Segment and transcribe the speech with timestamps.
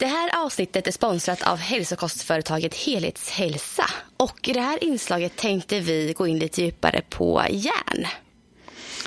[0.00, 3.84] Det här avsnittet är sponsrat av hälsokostföretaget Helhetshälsa.
[4.16, 8.06] Och i det här inslaget tänkte vi gå in lite djupare på järn.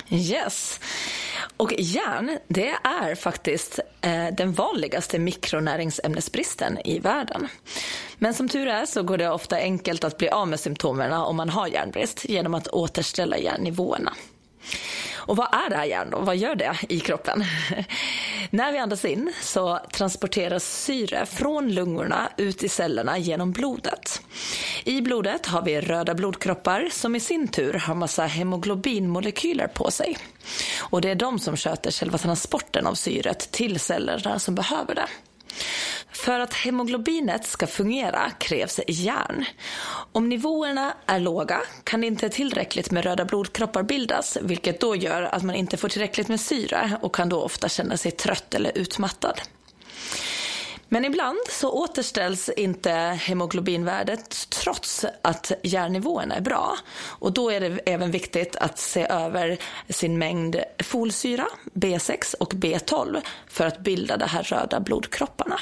[0.08, 0.80] Yes.
[1.56, 7.48] Och järn, det är faktiskt eh, den vanligaste mikronäringsämnesbristen i världen.
[8.18, 11.36] Men som tur är så går det ofta enkelt att bli av med symptomen om
[11.36, 14.12] man har järnbrist genom att återställa järnnivåerna.
[15.16, 16.18] Och vad är det här järn då?
[16.18, 17.44] Vad gör det i kroppen?
[18.50, 24.22] När vi andas in så transporteras syre från lungorna ut i cellerna genom blodet.
[24.84, 30.18] I blodet har vi röda blodkroppar som i sin tur har massa hemoglobinmolekyler på sig.
[30.80, 35.06] Och det är de som sköter själva transporten av syret till cellerna som behöver det.
[36.12, 39.44] För att hemoglobinet ska fungera krävs järn.
[40.12, 45.42] Om nivåerna är låga kan inte tillräckligt med röda blodkroppar bildas vilket då gör att
[45.42, 49.40] man inte får tillräckligt med syre och kan då ofta känna sig trött eller utmattad.
[50.88, 56.76] Men ibland så återställs inte hemoglobinvärdet trots att järnnivåerna är bra.
[57.06, 63.22] Och då är det även viktigt att se över sin mängd folsyra, B6 och B12
[63.48, 65.60] för att bilda de här röda blodkropparna.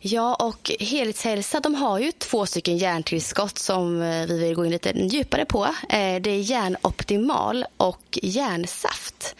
[0.00, 4.70] Ja, och Helhetshälsa de har ju två stycken järntillskott som eh, vi vill gå in
[4.70, 5.64] lite djupare på.
[5.64, 9.36] Eh, det är järnoptimal och järnsaft.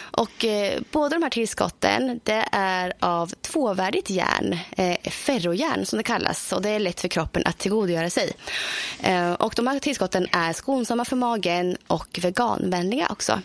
[0.00, 6.02] Och eh, båda de här tillskotten det är av tvåvärdigt järn, eh, ferrojärn som det
[6.02, 6.52] kallas.
[6.52, 8.32] Och det är lätt för kroppen att tillgodogöra sig.
[9.38, 13.40] Och de här tillskotten är skonsamma för magen och veganvänliga också.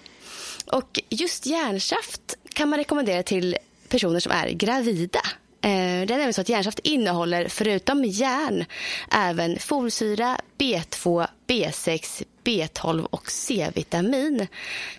[0.72, 3.58] Och just järnsaft kan man rekommendera till
[3.90, 5.22] personer som är gravida
[5.62, 8.66] Eh, det är nämligen så att järnsaft innehåller förutom järn
[9.12, 14.48] även folsyra, B2, B6, B12 och C-vitamin.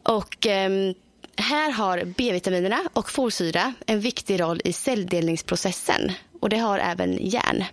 [0.02, 0.94] Och ehm,
[1.36, 7.64] här har B-vitaminerna och folsyra en viktig roll i celldelningsprocessen och det har även järn.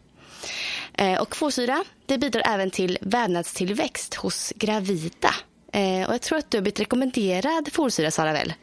[0.93, 5.35] Eh, och folsyra det bidrar även till vävnadstillväxt hos gravida.
[5.73, 8.53] Eh, och jag tror att du har blivit rekommenderad folsyra, Sara väl?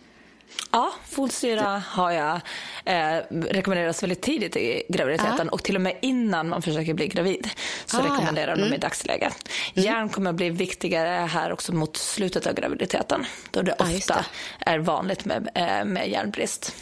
[0.70, 2.40] Ja, folsyra har jag
[2.84, 5.52] eh, rekommenderas väldigt tidigt i graviditeten ja.
[5.52, 7.50] och till och med innan man försöker bli gravid
[7.86, 8.56] så ah, rekommenderar ja.
[8.56, 8.70] mm.
[8.70, 9.48] de i dagsläget.
[9.74, 9.86] Mm.
[9.86, 14.70] Järn kommer att bli viktigare här också mot slutet av graviditeten då det ofta det.
[14.70, 16.74] är vanligt med, eh, med järnbrist.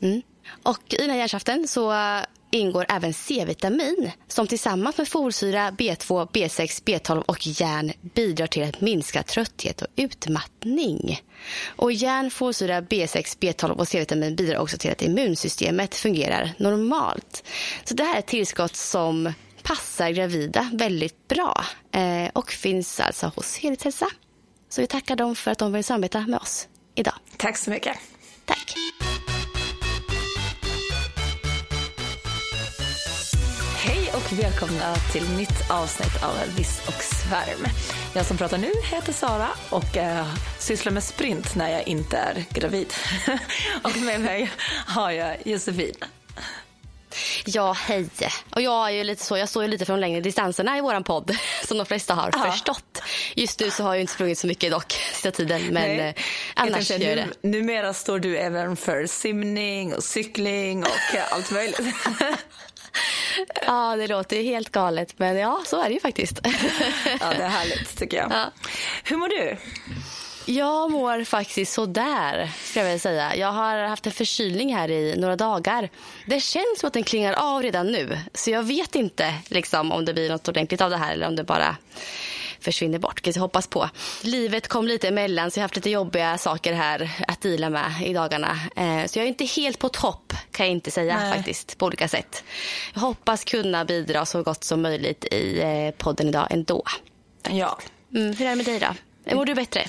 [0.00, 0.22] Mm.
[0.62, 1.92] Och i den här järnsaften så
[2.50, 8.80] ingår även C-vitamin som tillsammans med folsyra, B2, B6, B12 och järn bidrar till att
[8.80, 11.20] minska trötthet och utmattning.
[11.66, 17.44] Och järn, folsyra, B6, B12 och C-vitamin bidrar också till att immunsystemet fungerar normalt.
[17.84, 19.32] Så det här är ett tillskott som
[19.62, 24.06] passar gravida väldigt bra eh, och finns alltså hos Helhetshälsa.
[24.68, 27.14] Så vi tackar dem för att de vill samarbeta med oss idag.
[27.36, 27.98] Tack så mycket.
[28.44, 28.85] Tack.
[34.16, 37.66] Och välkomna till nytt avsnitt av Viss och svärm.
[38.14, 40.26] Jag som pratar nu heter Sara och äh,
[40.58, 42.92] sysslar med sprint när jag inte är gravid.
[43.82, 44.50] och med mig
[44.86, 45.94] har jag Josefin.
[47.44, 48.08] Ja, hej.
[48.50, 51.04] Och jag är ju lite så, jag står ju lite från längre distanserna i våran
[51.04, 52.50] podd som de flesta har ja.
[52.50, 53.02] förstått.
[53.34, 56.08] Just nu så har jag inte sprungit så mycket dock sista tiden men Nej.
[56.08, 56.14] Eh,
[56.54, 57.48] annars gör jag det.
[57.48, 61.80] Numera står du även för simning och cykling och allt möjligt.
[63.66, 66.40] Ja, det låter helt galet, men ja, så är det ju faktiskt.
[67.20, 68.32] Ja, det är härligt tycker jag.
[68.32, 68.44] Ja.
[69.04, 69.56] Hur mår du?
[70.48, 73.36] Jag mår faktiskt sådär, ska jag väl säga.
[73.36, 75.88] Jag har haft en förkylning här i några dagar.
[76.26, 80.04] Det känns som att den klingar av redan nu, så jag vet inte liksom, om
[80.04, 81.76] det blir något ordentligt av det här eller om det bara
[82.60, 83.90] försvinner bort, vilket jag hoppas på.
[84.22, 87.92] Livet kom lite emellan så jag har haft lite jobbiga saker här att dela med
[88.04, 88.58] i dagarna.
[88.76, 91.32] Eh, så jag är inte helt på topp kan jag inte säga Nej.
[91.32, 92.44] faktiskt på olika sätt.
[92.94, 96.82] Jag hoppas kunna bidra så gott som möjligt i eh, podden idag ändå.
[97.50, 97.78] Ja.
[98.14, 99.36] Mm, hur är det med dig då?
[99.36, 99.84] Mår du bättre?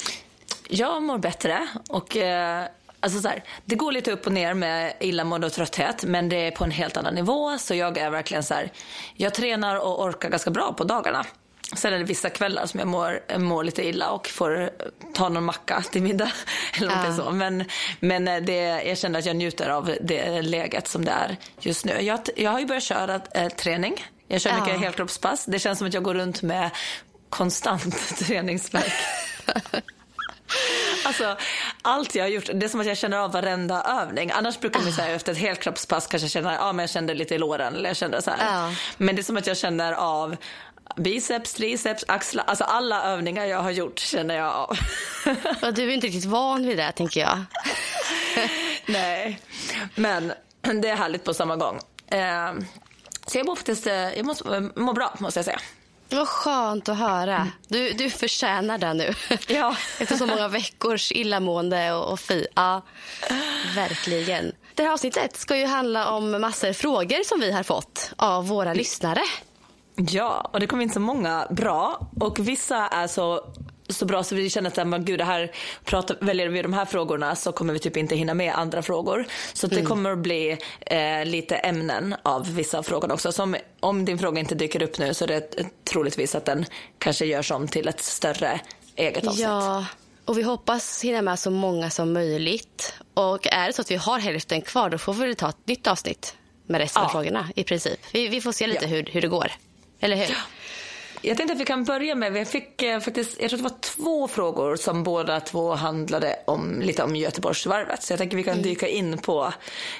[0.69, 2.67] Jag mår bättre och eh,
[2.99, 6.35] Alltså så här, det går lite upp och ner med illamående och trötthet men det
[6.35, 8.71] är på en helt annan nivå så jag är verkligen så här,
[9.15, 11.25] jag tränar och orkar ganska bra på dagarna.
[11.75, 14.69] Sen är det vissa kvällar som jag mår, mår lite illa och får
[15.13, 16.31] ta någon macka till middag.
[16.81, 17.13] Eller ja.
[17.13, 17.31] så.
[17.31, 17.65] Men,
[17.99, 21.85] men eh, det, jag känner att jag njuter av det läget som det är just
[21.85, 22.01] nu.
[22.01, 24.05] Jag, jag har ju börjat köra äh, träning.
[24.27, 24.79] Jag kör mycket ja.
[24.79, 25.45] helkroppspass.
[25.45, 26.69] Det känns som att jag går runt med
[27.29, 28.93] konstant träningsverk.
[31.05, 31.37] Alltså,
[31.81, 34.31] allt jag har gjort, det är som att jag känner av varenda övning.
[34.33, 37.37] Annars brukar man säga efter ett helkroppspass kanske känna, ja men jag kände lite i
[37.37, 38.75] låren eller jag kände så här.
[38.97, 40.35] Men det är som att jag känner av
[40.97, 44.77] biceps, triceps, axlar, alltså alla övningar jag har gjort känner jag av.
[45.61, 47.43] Ja, du är inte riktigt van vid det tänker jag.
[48.85, 49.39] Nej,
[49.95, 51.79] men det är härligt på samma gång.
[52.07, 52.53] Eh,
[53.25, 55.59] så jag mår faktiskt, eh, jag måste, mår bra måste jag säga.
[56.09, 57.47] Vad skönt att höra.
[57.67, 59.13] Du, du förtjänar det nu.
[59.47, 59.75] Ja.
[59.99, 62.45] Efter så många veckors illamående och, och fy.
[62.55, 62.81] Ja,
[63.75, 64.51] verkligen.
[64.75, 68.73] Det här avsnittet ska ju handla om massor frågor som vi har fått av våra
[68.73, 69.21] lyssnare.
[69.97, 72.09] Ja, och det kom in så många bra.
[72.19, 73.53] Och vissa är så
[73.89, 75.51] så bra så vi känner att men, gud, det här,
[75.85, 79.27] pratar, väljer vi de här frågorna så kommer vi typ inte hinna med andra frågor.
[79.53, 79.87] Så det mm.
[79.87, 83.31] kommer att bli eh, lite ämnen av vissa av frågorna också.
[83.31, 86.65] Så om, om din fråga inte dyker upp nu så är det troligtvis att den
[86.97, 88.61] kanske görs om till ett större
[88.95, 89.43] eget avsnitt.
[89.43, 89.85] Ja,
[90.25, 92.93] och vi hoppas hinna med så många som möjligt.
[93.13, 95.87] Och är det så att vi har hälften kvar då får vi ta ett nytt
[95.87, 96.35] avsnitt
[96.65, 97.07] med resten ja.
[97.07, 97.99] av frågorna i princip.
[98.11, 98.89] Vi, vi får se lite ja.
[98.89, 99.51] hur, hur det går.
[99.99, 100.23] Eller hur?
[100.23, 100.35] Ja.
[101.21, 103.79] Jag tänkte att vi kan börja med, vi fick eh, faktiskt, jag tror det var
[103.79, 108.03] två frågor som båda två handlade om, lite om Göteborgsvarvet.
[108.03, 108.63] Så jag tänker att vi kan mm.
[108.63, 109.53] dyka in på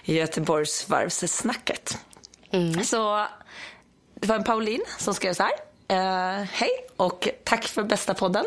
[0.03, 1.97] Göteborgsvarvssnacket.
[2.51, 2.83] Mm.
[2.83, 3.27] Så
[4.15, 5.53] det var en Pauline som skrev så här.
[5.91, 8.45] Uh, hej och tack för bästa podden.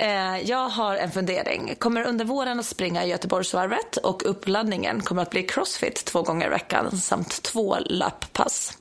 [0.00, 1.74] Uh, jag har en fundering.
[1.78, 6.50] Kommer under våren att springa Göteborgsvarvet och uppladdningen kommer att bli crossfit två gånger i
[6.50, 8.78] veckan samt två löppass.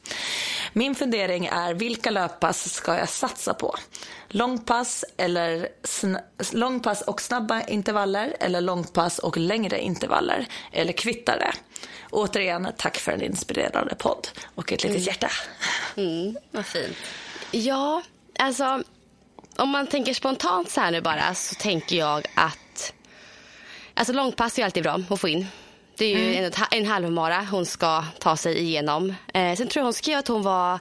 [0.74, 3.76] Min fundering är vilka löppass ska jag satsa på?
[4.28, 5.68] Långpass, eller
[6.54, 10.48] långpass och snabba intervaller eller långpass och längre intervaller?
[10.72, 11.54] Eller kvittar det?
[12.10, 15.08] Återigen, tack för en inspirerande podd och ett litet mm.
[15.08, 15.30] hjärta.
[15.96, 16.98] Mm, vad fint.
[17.52, 18.02] Ja,
[18.40, 18.84] alltså
[19.56, 22.94] om man tänker spontant så här nu bara så tänker jag att
[23.94, 25.48] alltså långpass är alltid bra att få in.
[25.98, 26.52] Det är ju mm.
[26.72, 29.16] en, en halvmara hon ska ta sig igenom.
[29.34, 30.80] Eh, sen tror jag hon skrev att hon var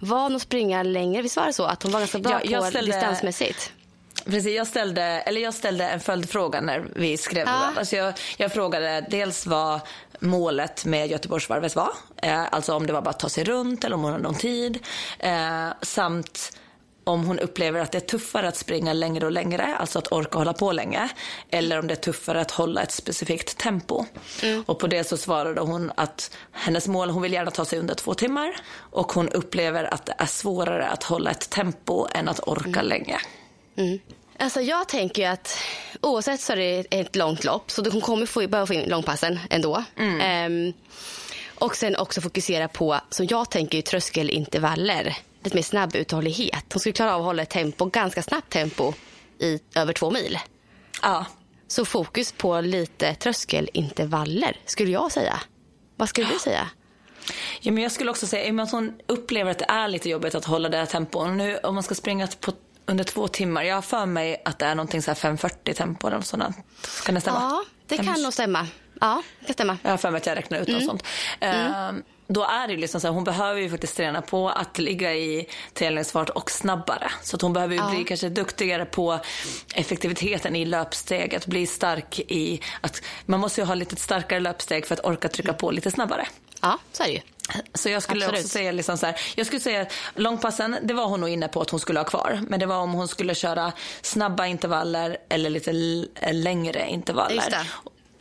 [0.00, 1.22] van att springa längre.
[1.22, 1.64] Visst var det så?
[1.64, 2.92] Att hon var ganska bra ja, på ställde...
[2.92, 3.72] distansmässigt?
[4.24, 7.52] Precis, jag ställde, eller jag ställde en följdfråga när vi skrev det.
[7.52, 9.80] Alltså jag, jag frågade dels vad
[10.18, 11.90] målet med Göteborgsvarvet var.
[12.22, 14.34] Eh, alltså om det var bara att ta sig runt eller om hon hade någon
[14.34, 14.78] tid.
[15.18, 16.58] Eh, samt
[17.04, 20.38] om hon upplever att det är tuffare att springa längre och längre, alltså att orka
[20.38, 21.08] hålla på länge,
[21.50, 24.04] eller om det är tuffare att hålla ett specifikt tempo.
[24.42, 24.64] Mm.
[24.66, 27.94] Och på det så svarade hon att hennes mål, hon vill gärna ta sig under
[27.94, 32.40] två timmar och hon upplever att det är svårare att hålla ett tempo än att
[32.48, 32.86] orka mm.
[32.86, 33.18] länge.
[33.76, 33.98] Mm.
[34.38, 35.58] Alltså jag tänker ju att
[36.00, 39.38] oavsett så är det ett långt lopp så hon kommer få, behöva få in långpassen
[39.50, 39.84] ändå.
[40.46, 40.72] Um,
[41.58, 46.64] och sen också fokusera på, som jag tänker, tröskelintervaller lite mer snabb uthållighet.
[46.72, 48.92] Hon skulle klara av att hålla ett tempo, ganska snabbt tempo
[49.38, 50.38] i över två mil.
[51.02, 51.26] Ja.
[51.68, 55.40] Så fokus på lite tröskelintervaller skulle jag säga.
[55.96, 56.68] Vad skulle du säga?
[57.60, 60.44] Ja, men jag skulle också säga att hon upplever att det är lite jobbigt att
[60.44, 61.28] hålla det här tempot.
[61.28, 62.52] Nu om man ska springa på,
[62.86, 63.62] under två timmar.
[63.62, 66.56] Jag har för mig att det är någonting så 5.40 tempo eller sådant.
[67.04, 67.38] Kan det stämma?
[67.40, 68.66] Ja, det kan nog stämma.
[69.00, 69.78] Ja, det kan stämma.
[69.82, 70.80] Jag har för mig att jag räknar ut mm.
[70.80, 71.04] något sånt.
[71.40, 72.02] Mm.
[72.26, 75.46] Då är det liksom så här, hon behöver ju faktiskt träna på att ligga i
[75.72, 77.10] tävlingsfart och snabbare.
[77.22, 77.90] Så att hon behöver ju ja.
[77.90, 79.20] bli kanske duktigare på
[79.74, 84.94] effektiviteten i löpsteget, bli stark i att man måste ju ha lite starkare löpsteg för
[84.94, 86.26] att orka trycka på lite snabbare.
[86.60, 87.20] Ja, så är det ju.
[87.74, 88.44] Så jag skulle Absolut.
[88.44, 91.60] också säga liksom så här, jag skulle säga långpassen, det var hon nog inne på
[91.60, 92.40] att hon skulle ha kvar.
[92.48, 95.72] Men det var om hon skulle köra snabba intervaller eller lite
[96.32, 97.70] längre intervaller.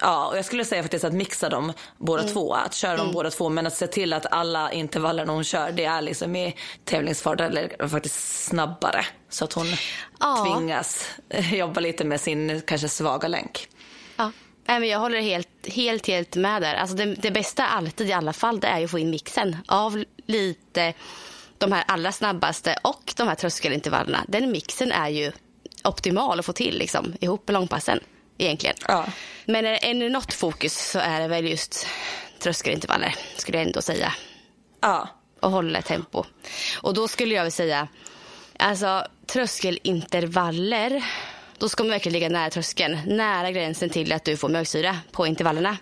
[0.03, 2.33] Ja, och jag skulle säga faktiskt att mixa dem båda mm.
[2.33, 2.53] två.
[2.53, 3.13] Att köra dem mm.
[3.13, 6.55] båda två men att se till att alla intervaller hon kör det är liksom i
[6.85, 9.05] tävlingsfart eller faktiskt snabbare.
[9.29, 9.67] Så att hon
[10.19, 10.45] ja.
[10.45, 11.07] tvingas
[11.51, 13.67] jobba lite med sin kanske svaga länk.
[14.15, 14.31] Ja.
[14.65, 16.75] Nej, jag håller helt, helt, helt med där.
[16.75, 20.03] Alltså det, det bästa alltid i alla fall det är att få in mixen av
[20.25, 20.93] lite
[21.57, 24.25] de här allra snabbaste och de här tröskelintervallerna.
[24.27, 25.31] Den mixen är ju
[25.83, 27.99] optimal att få till liksom, ihop med långpassen
[28.45, 28.75] egentligen.
[28.87, 29.05] Ja.
[29.45, 31.87] Men är det något fokus så är det väl just
[32.39, 34.13] tröskelintervaller skulle jag ändå säga.
[34.81, 35.07] Ja.
[35.39, 36.23] Och hålla tempo.
[36.81, 37.87] Och då skulle jag vilja säga,
[38.59, 41.03] alltså tröskelintervaller,
[41.57, 42.99] då ska man verkligen ligga nära tröskeln.
[43.05, 45.77] Nära gränsen till att du får mjölksyra på intervallerna.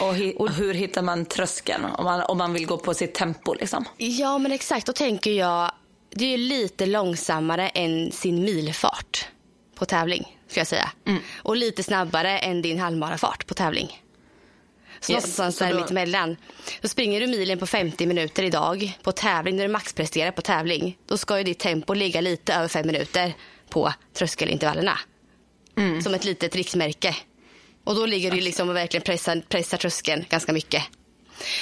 [0.00, 3.54] Och, och hur hittar man tröskeln om man, om man vill gå på sitt tempo
[3.54, 3.84] liksom?
[3.96, 5.70] Ja men exakt, då tänker jag
[6.10, 9.28] det är ju lite långsammare än sin milfart
[9.74, 10.90] på tävling, ska jag säga.
[11.06, 11.22] Mm.
[11.36, 14.02] Och lite snabbare än din halvmarafart på tävling.
[15.00, 15.80] Så yes, någonstans där då...
[15.80, 16.36] mittemellan.
[16.80, 20.98] Då springer du milen på 50 minuter idag på tävling, när du maxpresterar på tävling.
[21.06, 23.34] Då ska ju ditt tempo ligga lite över fem minuter
[23.68, 24.98] på tröskelintervallerna.
[25.76, 26.02] Mm.
[26.02, 27.16] Som ett litet riksmärke.
[27.84, 30.82] Och då ligger du liksom och verkligen pressar, pressar tröskeln ganska mycket.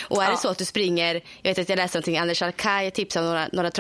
[0.09, 0.31] Och är ja.
[0.31, 3.33] det så att du springer, jag vet att jag läste någonting, Anders Alkaj tipsade om
[3.33, 3.71] några, några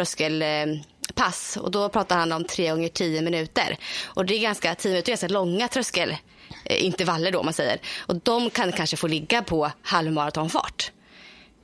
[1.14, 3.76] tröskelpass och då pratar han om tre gånger tio minuter.
[4.04, 7.80] Och det är ganska, tio minuter är ganska långa tröskelintervaller då man säger.
[8.09, 10.92] Och de kan kanske få ligga på halvmaratonfart.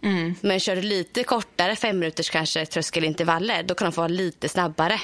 [0.02, 0.34] Mm.
[0.40, 4.48] Men kör du lite kortare, fem minuters kanske tröskelintervaller, då kan de få vara lite
[4.48, 5.00] snabbare.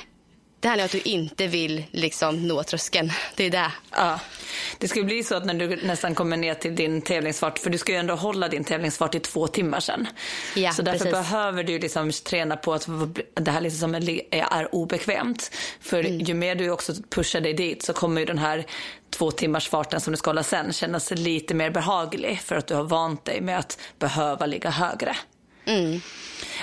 [0.61, 3.13] Det handlar om att du inte vill liksom nå tröskeln.
[3.37, 3.73] Det är det.
[3.91, 4.21] Ja.
[4.79, 7.79] Det ska bli så att när du nästan kommer ner till din tävlingsfart, för du
[7.79, 10.07] ska ju ändå hålla din tävlingsfart i två timmar sen.
[10.55, 11.13] Ja, så därför precis.
[11.13, 12.89] behöver du liksom träna på att
[13.35, 13.95] det här liksom
[14.31, 15.51] är obekvämt.
[15.81, 16.19] För mm.
[16.19, 18.67] ju mer du också pushar dig dit så kommer ju den här
[19.11, 22.75] två timmars farten som du ska hålla sen kännas lite mer behaglig för att du
[22.75, 25.17] har vant dig med att behöva ligga högre.
[25.67, 26.01] Mm.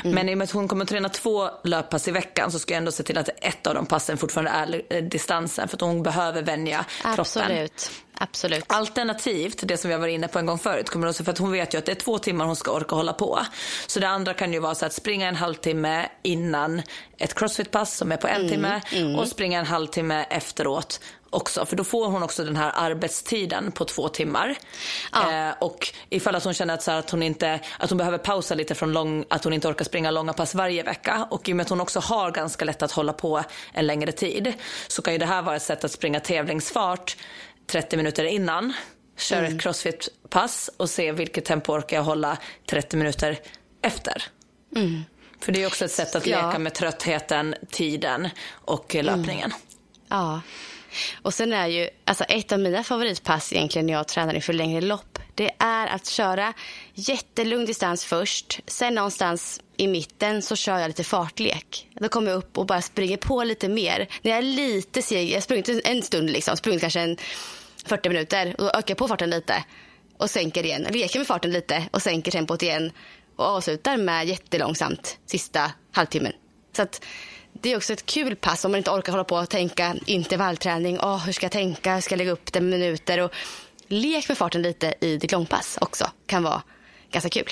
[0.03, 0.15] Mm.
[0.15, 2.74] Men i och med att hon kommer att träna två löppass i veckan så ska
[2.74, 5.81] jag ändå se till att ett av de passen fortfarande är eh, distansen för att
[5.81, 7.50] hon behöver vänja Absolut.
[7.50, 8.03] kroppen.
[8.17, 8.65] Absolut.
[8.67, 11.51] Alternativt, det som jag var inne på en gång förut, kommer också för att hon
[11.51, 13.39] vet ju att det är två timmar hon ska orka hålla på.
[13.88, 16.81] Så det andra kan ju vara så att springa en halvtimme innan
[17.17, 19.15] ett crossfit-pass som är på en mm, timme mm.
[19.15, 21.00] och springa en halvtimme efteråt
[21.34, 21.66] också.
[21.66, 24.56] För då får hon också den här arbetstiden på två timmar.
[25.12, 25.48] Ja.
[25.50, 28.56] Eh, och ifall att hon känner att, så att, hon inte, att hon behöver pausa
[28.56, 31.28] lite från lång, att hon inte orkar springa långa pass varje vecka.
[31.32, 34.12] Och i och med att hon också har ganska lätt att hålla på en längre
[34.12, 34.54] tid.
[34.88, 37.18] Så kan ju det här vara ett sätt att springa tävlingsfart
[37.68, 38.74] 30 minuter innan.
[39.18, 39.56] Kör mm.
[39.56, 42.38] ett crossfit-pass och se vilket tempo orkar jag hålla
[42.70, 43.40] 30 minuter
[43.82, 44.24] efter.
[44.75, 45.04] Mm.
[45.40, 46.60] För det är också ett sätt att leka ja.
[46.60, 49.52] med tröttheten, tiden och löpningen.
[49.52, 49.58] Mm.
[50.08, 50.42] Ja.
[51.22, 54.82] Och sen är ju, alltså ett av mina favoritpass egentligen när jag tränar inför längre
[54.82, 56.54] lopp, det är att köra
[56.94, 58.60] jättelugn distans först.
[58.68, 61.88] Sen någonstans i mitten så kör jag lite fartlek.
[61.94, 64.08] Då kommer jag upp och bara springer på lite mer.
[64.22, 67.18] När jag är lite seg, jag har sprungit en stund liksom, sprungit kanske en
[67.86, 69.64] 40 minuter och då ökar jag på farten lite
[70.18, 70.88] och sänker igen.
[70.90, 72.92] Leker med farten lite och sänker tempot igen
[73.36, 76.34] och avslutar med jättelångsamt sista halvtimmen.
[76.76, 77.06] Så att
[77.53, 81.00] det är också ett kul pass om man inte orkar hålla på och tänka intervallträning.
[81.00, 81.93] Oh, hur ska jag tänka?
[81.93, 83.19] Hur ska jag lägga upp det med minuter?
[83.19, 83.31] Och
[83.88, 86.62] lek med farten lite i ditt långpass också kan vara
[87.12, 87.50] ganska kul.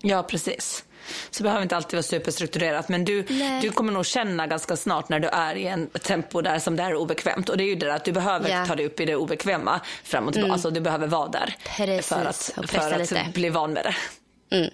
[0.00, 0.84] Ja, precis.
[1.30, 2.88] Så behöver inte alltid vara superstrukturerat.
[2.88, 3.22] Men du,
[3.62, 6.82] du kommer nog känna ganska snart när du är i en tempo där som det
[6.82, 7.48] är obekvämt.
[7.48, 8.66] Och det är ju det att du behöver yeah.
[8.66, 10.46] ta dig upp i det obekväma fram och tillbaka.
[10.46, 10.52] Mm.
[10.52, 11.56] Alltså du behöver vara där.
[11.76, 12.06] Precis.
[12.06, 14.56] För att, för att bli van med det.
[14.56, 14.70] Mm.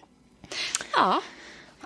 [0.92, 1.22] Ja.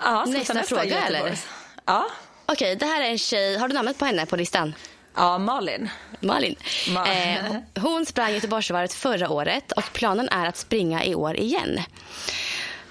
[0.03, 1.39] ja nästa, nästa fråga eller?
[1.85, 2.07] Ja.
[2.53, 3.57] Okej, det här är en tjej.
[3.57, 4.75] Har du namnet på henne på listan?
[5.15, 5.89] Ja, Malin.
[6.21, 6.57] Malin.
[6.89, 11.81] Ma eh, hon sprang Göteborgsvarvet förra året och planen är att springa i år igen.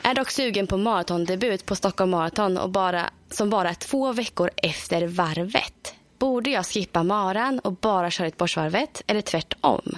[0.01, 4.51] Är dock sugen på maratondebut på Stockholm Marathon och bara, som bara är två veckor
[4.55, 5.93] efter varvet.
[6.19, 9.97] Borde jag skippa maran och bara köra Göteborgsvarvet eller tvärtom?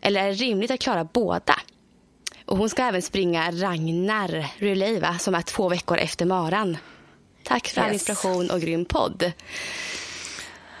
[0.00, 1.54] Eller är det rimligt att klara båda?
[2.44, 5.18] Och hon ska även springa Ragnar Relay va?
[5.18, 6.76] som är två veckor efter maran.
[7.46, 7.86] Tack för yes.
[7.86, 9.32] all inspiration och grym podd.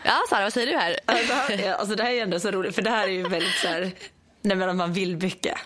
[0.04, 0.98] Ja, Sara, vad säger du här?
[1.06, 3.28] Alltså, det här, alltså, det här är ändå så roligt, för det här är ju
[3.28, 3.90] väldigt så här,
[4.42, 5.58] när man vill mycket.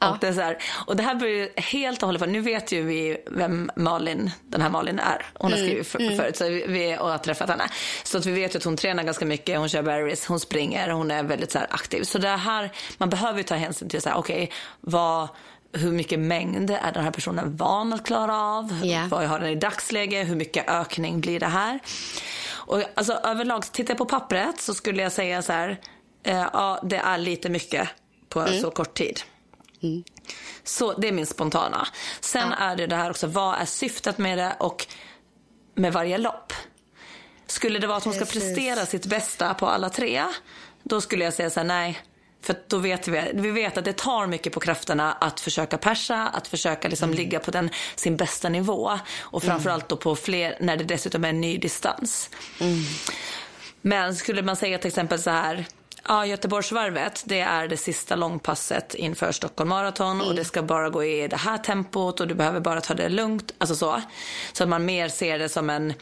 [0.00, 0.10] Ja.
[0.10, 2.72] Och, det är så här, och det här ju helt och hållet på, nu vet
[2.72, 5.26] ju vi vem Malin, den här Malin är.
[5.34, 6.16] Hon har mm, skrivit för, mm.
[6.16, 7.64] förut så vi, och har träffat henne.
[8.04, 10.88] Så att vi vet ju att hon tränar ganska mycket, hon kör berries, hon springer,
[10.88, 12.02] hon är väldigt så aktiv.
[12.02, 14.48] Så det här, man behöver ju ta hänsyn till så här, okej, okay,
[14.80, 15.28] vad
[15.74, 18.80] hur mycket mängd är den här personen van att klara av?
[18.84, 19.08] Yeah.
[19.08, 20.22] Vad har den i dagsläge?
[20.22, 21.80] Hur mycket ökning blir det här?
[22.66, 25.80] Och alltså, överlag, tittar jag på pappret så skulle jag säga så här,
[26.22, 27.88] eh, ja det är lite mycket
[28.28, 28.60] på mm.
[28.60, 29.20] så kort tid.
[29.82, 30.04] Mm.
[30.64, 31.88] Så det är min spontana.
[32.20, 32.56] Sen ja.
[32.56, 34.86] är det det här också, vad är syftet med det och
[35.74, 36.52] med varje lopp?
[37.46, 40.24] Skulle det vara att hon ska prestera sitt bästa på alla tre,
[40.82, 41.98] då skulle jag säga så här, nej,
[42.44, 46.28] för då vet vi, vi vet att det tar mycket på krafterna att försöka persa,
[46.28, 47.16] att försöka liksom mm.
[47.16, 48.98] ligga på den, sin bästa nivå.
[49.20, 49.52] Och mm.
[49.54, 52.30] framförallt då på fler, när det dessutom är en ny distans.
[52.60, 52.78] Mm.
[53.80, 55.66] Men skulle man säga till exempel så här,
[56.08, 60.26] Ja, Göteborgsvarvet det är det sista långpasset inför Stockholm Marathon mm.
[60.26, 63.08] och det ska bara gå i det här tempot och du behöver bara ta det
[63.08, 63.54] lugnt.
[63.58, 64.02] Alltså så.
[64.52, 65.94] Så att man mer ser det som en,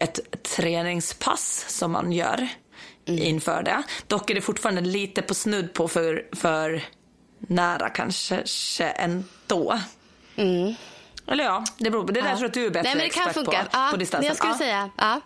[0.00, 2.48] ett träningspass som man gör
[3.06, 3.22] mm.
[3.22, 3.82] inför det.
[4.06, 6.84] Dock är det fortfarande lite på snudd på för, för
[7.38, 9.80] nära kanske ändå.
[10.36, 10.74] Mm.
[11.26, 12.12] Eller ja, det beror på.
[12.12, 12.30] Det är ja.
[12.30, 13.64] därför att du är bättre Nej, men det kan expert funka.
[13.64, 14.26] på, ja, på distansen.
[14.26, 14.58] Jag skulle ja.
[14.58, 15.20] säga, ja.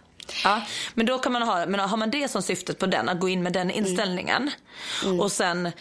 [0.45, 0.63] Ja,
[0.95, 3.29] men då kan man ha, men har man det som syftet på den, att gå
[3.29, 4.51] in med den inställningen
[5.05, 5.21] mm.
[5.21, 5.73] och sen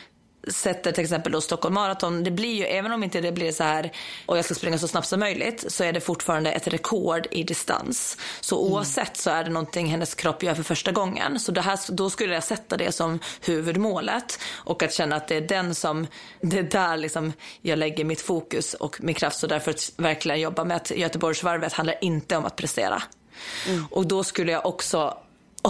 [0.52, 3.64] sätter till exempel då Stockholm Marathon, det blir ju, även om inte det blir så
[3.64, 3.92] här
[4.26, 7.44] och jag ska springa så snabbt som möjligt, så är det fortfarande ett rekord i
[7.44, 8.18] distans.
[8.42, 8.74] Så mm.
[8.74, 11.40] oavsett så är det någonting hennes kropp gör för första gången.
[11.40, 15.36] Så det här, då skulle jag sätta det som huvudmålet och att känna att det
[15.36, 16.08] är den som,
[16.42, 19.40] det är där liksom jag lägger mitt fokus och min kraft.
[19.40, 23.04] Så därför att verkligen jobba med att Göteborgsvarvet handlar inte om att prestera.
[23.68, 23.86] Mm.
[23.92, 25.18] Och då skulle jag också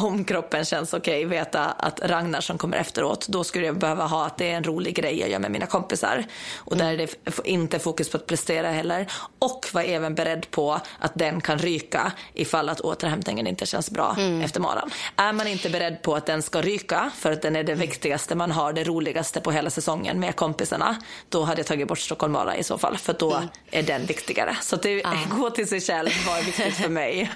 [0.04, 4.06] om kroppen känns okej, okay, veta att Ragnar som kommer efteråt, då skulle jag behöva
[4.06, 6.26] ha att det är en rolig grej jag gör med mina kompisar.
[6.58, 9.08] Och där är det inte fokus på att prestera heller.
[9.40, 14.16] Och vara även beredd på att den kan ryka ifall att återhämtningen inte känns bra
[14.18, 14.42] mm.
[14.42, 14.92] efter maran.
[15.16, 18.36] Är man inte beredd på att den ska ryka för att den är det viktigaste
[18.36, 20.96] man har, det roligaste på hela säsongen med kompisarna,
[21.30, 23.48] då hade jag tagit bort Stockholm Mara i så fall, för då mm.
[23.72, 24.58] är den viktigare.
[24.62, 25.16] Så det, ah.
[25.38, 27.32] gå till sig själv, vad är viktigt för mig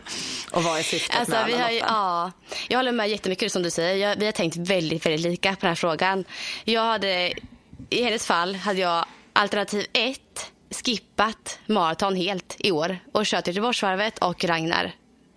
[0.52, 2.32] och vad är syftet alltså, med alla ja,
[2.68, 4.10] jag håller med jättemycket som du säger.
[4.10, 6.26] Jag, vi har tänkt väldigt, väldigt lika på den här frågan.
[6.64, 7.34] Jag hade,
[7.90, 10.52] I hennes fall hade jag alternativ ett
[10.86, 14.92] skippat maraton helt i år och kört Göteborgsvarvet och Ragnar.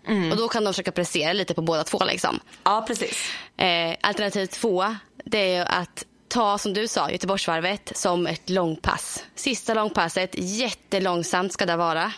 [0.06, 0.30] Mm.
[0.30, 2.04] Och då kan de försöka prestera lite på båda två.
[2.04, 2.40] Liksom.
[2.64, 3.32] Ja, precis.
[3.56, 9.24] Eh, alternativ två, det är att ta som du sa Göteborgsvarvet som ett långpass.
[9.34, 12.12] Sista långpasset, jättelångsamt ska det vara.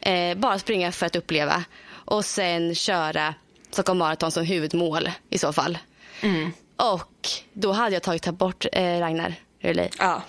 [0.00, 3.34] Eh, bara springa för att uppleva och sen köra
[3.70, 5.78] Stockholm Marathon som huvudmål i så fall.
[6.20, 6.52] Mm.
[6.76, 9.88] Och då hade jag tagit bort eh, Ragnar Relay.
[9.98, 10.22] Ja.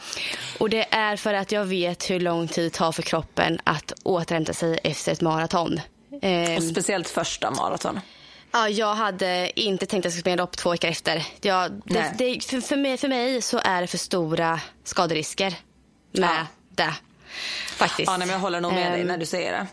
[0.57, 3.93] Och det är för att jag vet hur lång tid det tar för kroppen att
[4.03, 5.81] återhämta sig efter ett maraton.
[6.21, 7.99] Eh, och speciellt första maraton.
[8.51, 11.25] Ja, jag hade inte tänkt att jag skulle springa lopp två veckor efter.
[11.41, 15.55] Jag, det, det, för, för, mig, för mig så är det för stora skaderisker
[16.11, 16.47] med ja.
[16.69, 16.93] det.
[17.75, 18.07] Faktiskt.
[18.07, 19.67] Ja, nej, men jag håller nog med um, dig när du säger det.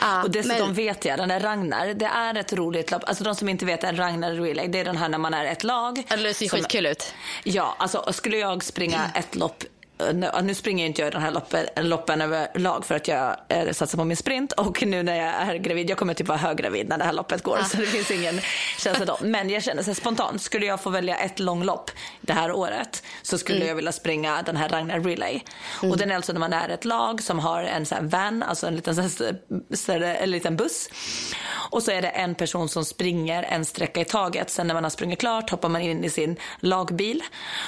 [0.00, 0.74] Ah, och dessutom men...
[0.74, 3.02] vet jag, den där Ragnar, det är ett roligt lopp.
[3.06, 5.44] Alltså de som inte vet, en Ragnar Relay, det är den här när man är
[5.44, 6.06] ett lag.
[6.08, 7.14] Det ser skitkul ut.
[7.44, 9.64] Ja, alltså skulle jag springa ett lopp
[10.42, 14.04] nu springer inte jag den här loppen, loppen överlag för att jag eh, satsar på
[14.04, 17.04] min sprint och nu när jag är gravid, jag kommer typ vara höggravid när det
[17.04, 17.64] här loppet går ah.
[17.64, 18.40] så det finns ingen
[18.78, 19.18] känsla då.
[19.22, 23.38] Men jag känner så spontant, skulle jag få välja ett långlopp det här året så
[23.38, 23.68] skulle mm.
[23.68, 25.40] jag vilja springa den här Ragnar Relay.
[25.82, 25.92] Mm.
[25.92, 28.66] Och den är alltså när man är ett lag som har en sån van, alltså
[28.66, 30.88] en liten, här, en liten buss.
[31.70, 34.50] Och så är det en person som springer en sträcka i taget.
[34.50, 37.22] Sen när man har sprungit klart hoppar man in i sin lagbil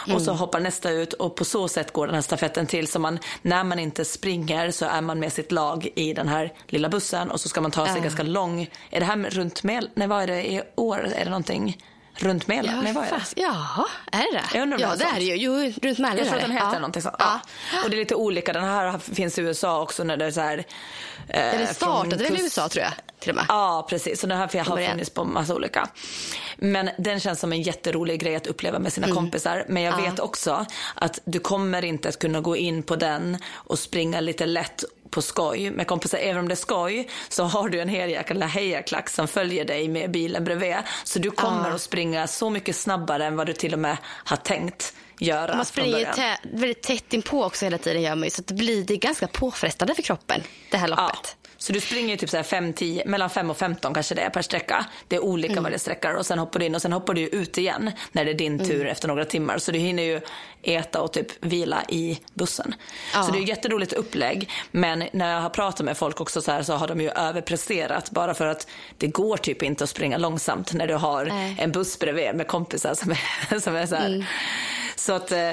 [0.07, 0.17] mm.
[0.17, 2.89] och så hoppar nästa ut och på så sätt går den här stafetten till.
[2.89, 6.53] Så man, när man inte springer så är man med sitt lag i den här
[6.67, 8.03] lilla bussen och så ska man ta sig uh.
[8.03, 11.31] ganska lång, är det här runt Mel, nej vad är det i år, är det
[11.31, 11.79] någonting?
[12.15, 12.77] Runt Mälaren?
[12.77, 13.41] Ja, Nej, vad är det?
[13.41, 14.45] Ja, är det det?
[14.55, 15.37] Jag undrar ja, det är det ju.
[15.37, 16.19] Jo, runt Mälaren.
[16.19, 16.75] Jag tror att den heter ja.
[16.75, 17.15] någonting sånt.
[17.19, 17.41] Ja.
[17.85, 18.53] Och det är lite olika.
[18.53, 20.59] Den här finns i USA också när det är så här.
[21.29, 22.93] Eh, den startade väl i USA tror jag?
[23.23, 23.45] Till och med.
[23.49, 24.21] Ja, precis.
[24.21, 25.89] Så den här har funnits på massa olika.
[26.57, 29.17] Men den känns som en jätterolig grej att uppleva med sina mm.
[29.17, 29.65] kompisar.
[29.69, 33.79] Men jag vet också att du kommer inte att kunna gå in på den och
[33.79, 36.19] springa lite lätt på skoj med kompisar.
[36.19, 39.89] Även om det är skoj så har du en hel jäkla hejaklack som följer dig
[39.89, 40.77] med bilen bredvid.
[41.05, 41.75] Så du kommer ah.
[41.75, 45.57] att springa så mycket snabbare än vad du till och med har tänkt göra.
[45.57, 49.27] Man springer väldigt tätt inpå också hela tiden gör man så det blir det ganska
[49.27, 51.37] påfrestande för kroppen det här loppet.
[51.42, 51.42] Ja.
[51.63, 54.31] Så du springer typ så här 5, 10, mellan 5 och 15 kanske det är
[54.31, 54.87] per sträcka.
[55.09, 55.65] Det är olika mm.
[55.65, 58.31] varje sträcka och sen hoppar du in och sen hoppar du ut igen när det
[58.31, 58.87] är din tur mm.
[58.87, 59.59] efter några timmar.
[59.59, 60.21] Så du hinner ju
[60.63, 62.75] äta och typ vila i bussen.
[63.15, 63.23] Ja.
[63.23, 64.51] Så det är jätteroligt upplägg.
[64.71, 68.11] Men när jag har pratat med folk också så här så har de ju överpresterat
[68.11, 68.67] bara för att
[68.99, 71.57] det går typ inte att springa långsamt när du har Nej.
[71.59, 74.07] en buss bredvid med kompisar som är, som är så här.
[74.07, 74.25] Mm.
[74.97, 75.51] Så att eh,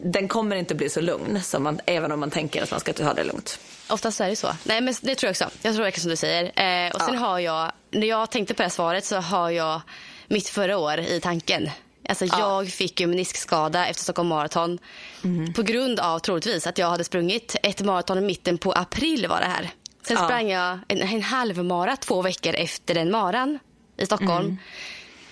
[0.00, 2.92] den kommer inte bli så lugn som man, även om man tänker att man ska
[2.92, 3.58] ta det lugnt.
[3.88, 4.48] Oftast är det så.
[4.64, 5.50] Nej, men det tror jag också.
[5.62, 6.44] Jag tror verkligen som du säger.
[6.44, 7.20] Eh, och sen ja.
[7.20, 9.80] har jag, när jag tänkte på det här svaret så har jag
[10.28, 11.70] mitt förra år i tanken.
[12.08, 12.38] Alltså ja.
[12.38, 14.78] Jag fick ju meniskskada efter Stockholm Marathon
[15.24, 15.52] mm.
[15.52, 19.40] på grund av troligtvis att jag hade sprungit ett maraton i mitten på april var
[19.40, 19.70] det här.
[20.02, 20.24] Sen ja.
[20.24, 23.58] sprang jag en, en halvmara två veckor efter den maran
[23.96, 24.46] i Stockholm.
[24.46, 24.58] Mm.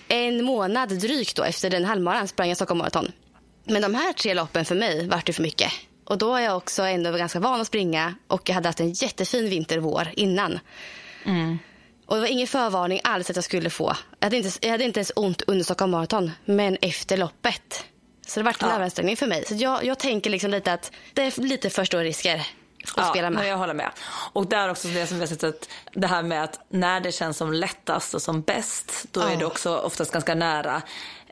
[0.09, 3.13] En månad drygt då efter den halvmaran sprang jag Stockholm Marathon.
[3.67, 5.73] Men de här tre loppen för mig vart det för mycket.
[6.05, 8.93] Och då är jag också ändå ganska van att springa och jag hade haft en
[8.93, 10.59] jättefin vintervår innan.
[11.25, 11.59] Mm.
[12.07, 13.97] Och det var ingen förvarning alls att jag skulle få.
[14.19, 17.85] Jag hade inte, jag hade inte ens ont under Stockholm Marathon, men efter loppet.
[18.27, 18.75] Så det var en ja.
[18.75, 19.45] överansträngning för mig.
[19.45, 22.35] Så jag, jag tänker liksom lite att det är lite för stora risker
[22.95, 23.49] att ja, spela med.
[23.49, 23.91] jag håller med.
[24.33, 27.13] Och där också det som vi har sett att det här med att när det
[27.13, 29.31] känns som lättast och som bäst, då ja.
[29.31, 30.83] är det också oftast ganska nära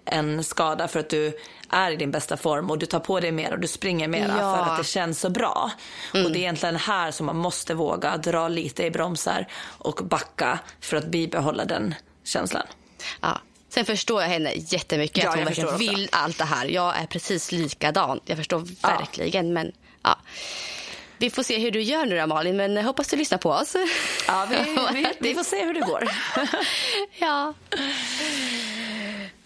[0.07, 1.33] en skada för att du
[1.71, 4.29] är i din bästa form och du tar på dig mer och du springer mer
[4.29, 4.57] Ja.
[4.57, 5.71] för att det känns så bra.
[6.13, 9.47] Och det är egentligen här som man måste våga dra lite i bromsar
[9.79, 12.67] och backa för att bibehålla den känslan.
[13.21, 13.39] Ja.
[13.69, 15.25] Sen förstår jag henne jättemycket.
[15.25, 16.67] Ja, att hon verkligen vill allt det här.
[16.67, 18.21] Jag är precis likadan.
[18.25, 18.89] Jag förstår Ja.
[18.89, 19.53] verkligen.
[19.53, 20.19] Men ja.
[21.19, 22.57] Vi får se hur du gör nu då, Malin.
[22.57, 23.77] Men hoppas du lyssnar på oss.
[24.27, 24.57] Ja, vi,
[24.93, 26.09] vi, vi får se hur det går.
[27.19, 27.55] ja.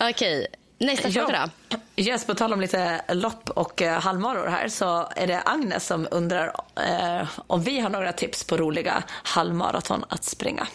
[0.01, 0.47] Okej,
[0.79, 1.79] nästa fråga då.
[1.97, 6.09] Yes, på tal om lite lopp och eh, halvmaror här så är det Agnes som
[6.11, 10.67] undrar eh, om vi har några tips på roliga halvmaraton att springa.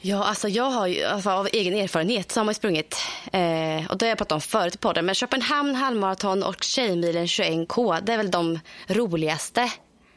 [0.00, 2.96] Ja, alltså jag har ju alltså av egen erfarenhet så har man sprungit,
[3.32, 7.26] eh, och det har jag pratat om förut på podden, men Köpenhamn halvmaraton och Tjejmilen
[7.26, 9.72] 21K, det är väl de roligaste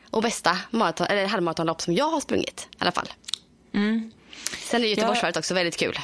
[0.09, 3.07] och bästa maraton, eller halvmaratonlopp som jag har sprungit i alla fall.
[4.59, 5.99] Sen är Göteborgsvarvet också väldigt kul.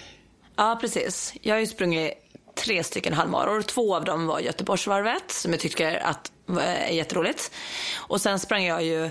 [0.55, 1.33] Ja, precis.
[1.41, 2.13] Jag har ju sprungit
[2.55, 3.61] tre stycken halvmaror.
[3.61, 7.51] Två av dem var Göteborgsvarvet som jag tycker att eh, är jätteroligt.
[7.97, 9.09] Och sen sprang jag ju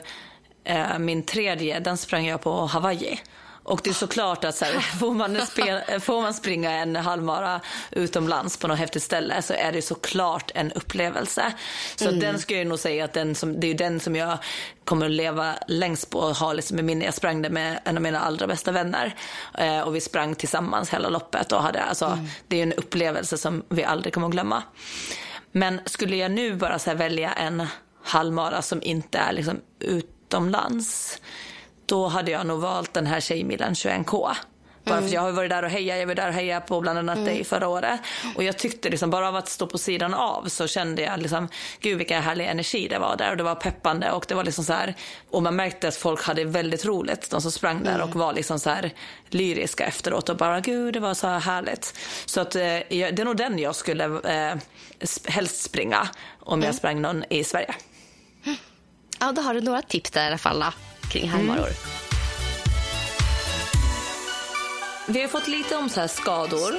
[0.64, 3.20] eh, min tredje, den sprang jag på Hawaii.
[3.70, 7.60] Och det är såklart att så här, får, man spela, får man springa en halvmara
[7.90, 11.52] utomlands på något häftigt ställe så är det såklart en upplevelse.
[11.96, 14.38] Så den skulle jag nog säga att den som, det är den som jag
[14.84, 17.04] kommer att leva längst på och ha liksom i minne.
[17.04, 19.14] Jag sprang det med en av mina allra bästa vänner
[19.58, 23.62] eh, och vi sprang tillsammans hela loppet och hade, alltså, det är en upplevelse som
[23.68, 24.62] vi aldrig kommer att glömma.
[25.52, 27.66] Men skulle jag nu bara så välja en
[28.04, 31.20] halvmara som inte är liksom utomlands
[31.90, 34.36] då hade jag nog valt den här Tjejmilen 21K.
[34.84, 36.98] Bara för jag har varit där och hejat, jag var där och hejade på bland
[36.98, 38.00] annat dig förra året.
[38.34, 41.48] Och jag tyckte liksom, bara av att stå på sidan av så kände jag liksom,
[41.80, 43.30] gud vilken härlig energi det var där.
[43.30, 44.94] Och det var peppande och det var liksom så här,
[45.30, 48.58] och man märkte att folk hade väldigt roligt, de som sprang där och var liksom
[48.58, 48.90] så här
[49.28, 51.94] lyriska efteråt och bara, gud det var så här härligt.
[52.26, 54.56] Så att eh, det är nog den jag skulle eh,
[55.26, 56.08] helst springa
[56.40, 57.74] om jag sprang någon i Sverige.
[59.18, 60.72] Ja, då har du några tips där i alla fall då,
[61.10, 61.70] kring halvmaror.
[65.06, 66.74] Vi har fått lite om så här skador.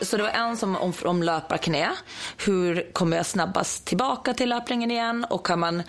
[0.00, 1.90] Så det var en som om, om löparknä.
[2.36, 5.26] Hur kommer jag snabbast tillbaka till löpningen igen?
[5.30, 5.82] Och kan man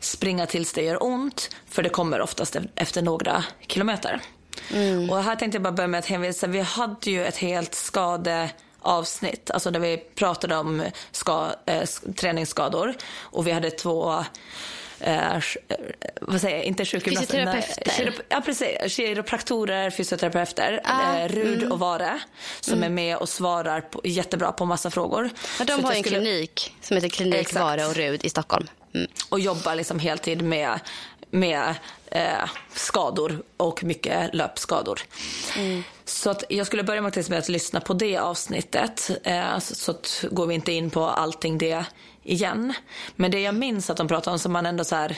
[0.00, 1.50] springa tills det gör ont?
[1.66, 4.20] För det kommer oftast efter några kilometer.
[5.10, 6.46] Och här tänkte jag bara börja med att hänvisa.
[6.46, 9.50] Vi hade ju ett helt skadeavsnitt.
[9.50, 11.84] Alltså där vi pratade om ska, eh,
[12.16, 12.94] träningsskador.
[13.18, 14.24] Och vi hade två
[15.00, 15.40] Eh, eh,
[16.20, 17.44] vad säger jag, inte sjukgymnaster.
[17.44, 17.90] nej, Fysioterapeuter.
[18.04, 18.92] kirop- Ja, precis.
[18.92, 20.80] Kiropraktorer, fysioterapeuter.
[20.84, 22.20] Ah, eh, Rud och Vare
[22.60, 25.30] som är med och svarar på, jättebra på massa frågor.
[25.58, 27.60] Ja, de har en skulle- klinik som heter Klinik Exakt.
[27.62, 28.66] Vare och Rud i Stockholm.
[28.94, 29.10] Mm.
[29.28, 30.80] Och jobbar liksom heltid med,
[31.30, 31.74] med
[32.10, 35.00] eh, skador och mycket löpskador.
[36.04, 39.10] Så att jag skulle börja med att, med att lyssna på det avsnittet.
[39.24, 41.84] Eh, så, så går vi inte in på allting det
[42.26, 42.74] igen.
[43.16, 45.08] Men det jag minns att de pratade om som man ändå så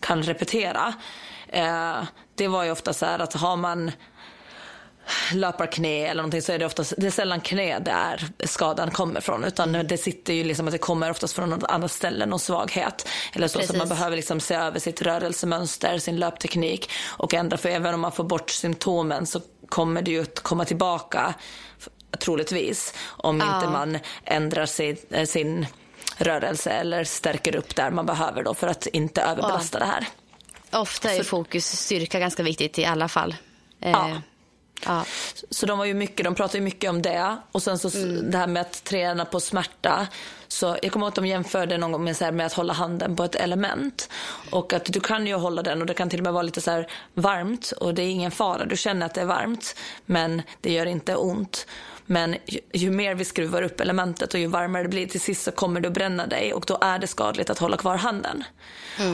[0.00, 0.94] kan repetera.
[1.48, 2.02] Eh,
[2.34, 3.92] det var ju ofta så här att har man
[5.32, 9.44] löparknä eller någonting så är det oftast, det är sällan knä där skadan kommer från
[9.44, 13.08] utan det sitter ju liksom att det kommer oftast från något annat ställe, någon svaghet
[13.32, 13.76] eller så, så Precis.
[13.76, 18.12] man behöver liksom se över sitt rörelsemönster, sin löpteknik och ändra för även om man
[18.12, 21.34] får bort symptomen så kommer det ju att komma tillbaka
[22.18, 23.54] troligtvis om Ja.
[23.54, 25.66] inte man ändrar sin, eh, sin
[26.20, 30.06] rörelse eller stärker upp där man behöver då för att inte överbelasta det här.
[30.72, 33.34] Ofta är fokus styrka ganska viktigt i alla fall.
[33.80, 34.10] Eh, Ja.
[34.86, 35.04] ja.
[35.50, 37.36] Så de var ju mycket, de pratade mycket om det.
[37.52, 40.06] Och sen så s- det här med att träna på smärta.
[40.48, 42.72] Så jag kommer ihåg att de jämförde någon gång med, så här, med att hålla
[42.72, 44.08] handen på ett element.
[44.50, 46.60] Och att du kan ju hålla den och det kan till och med vara lite
[46.60, 48.64] så varmt och det är ingen fara.
[48.64, 51.66] Du känner att det är varmt men det gör inte ont.
[52.06, 55.42] Men ju, ju mer vi skruvar upp elementet och ju varmare det blir till sist
[55.42, 58.44] så kommer det att bränna dig och då är det skadligt att hålla kvar handen.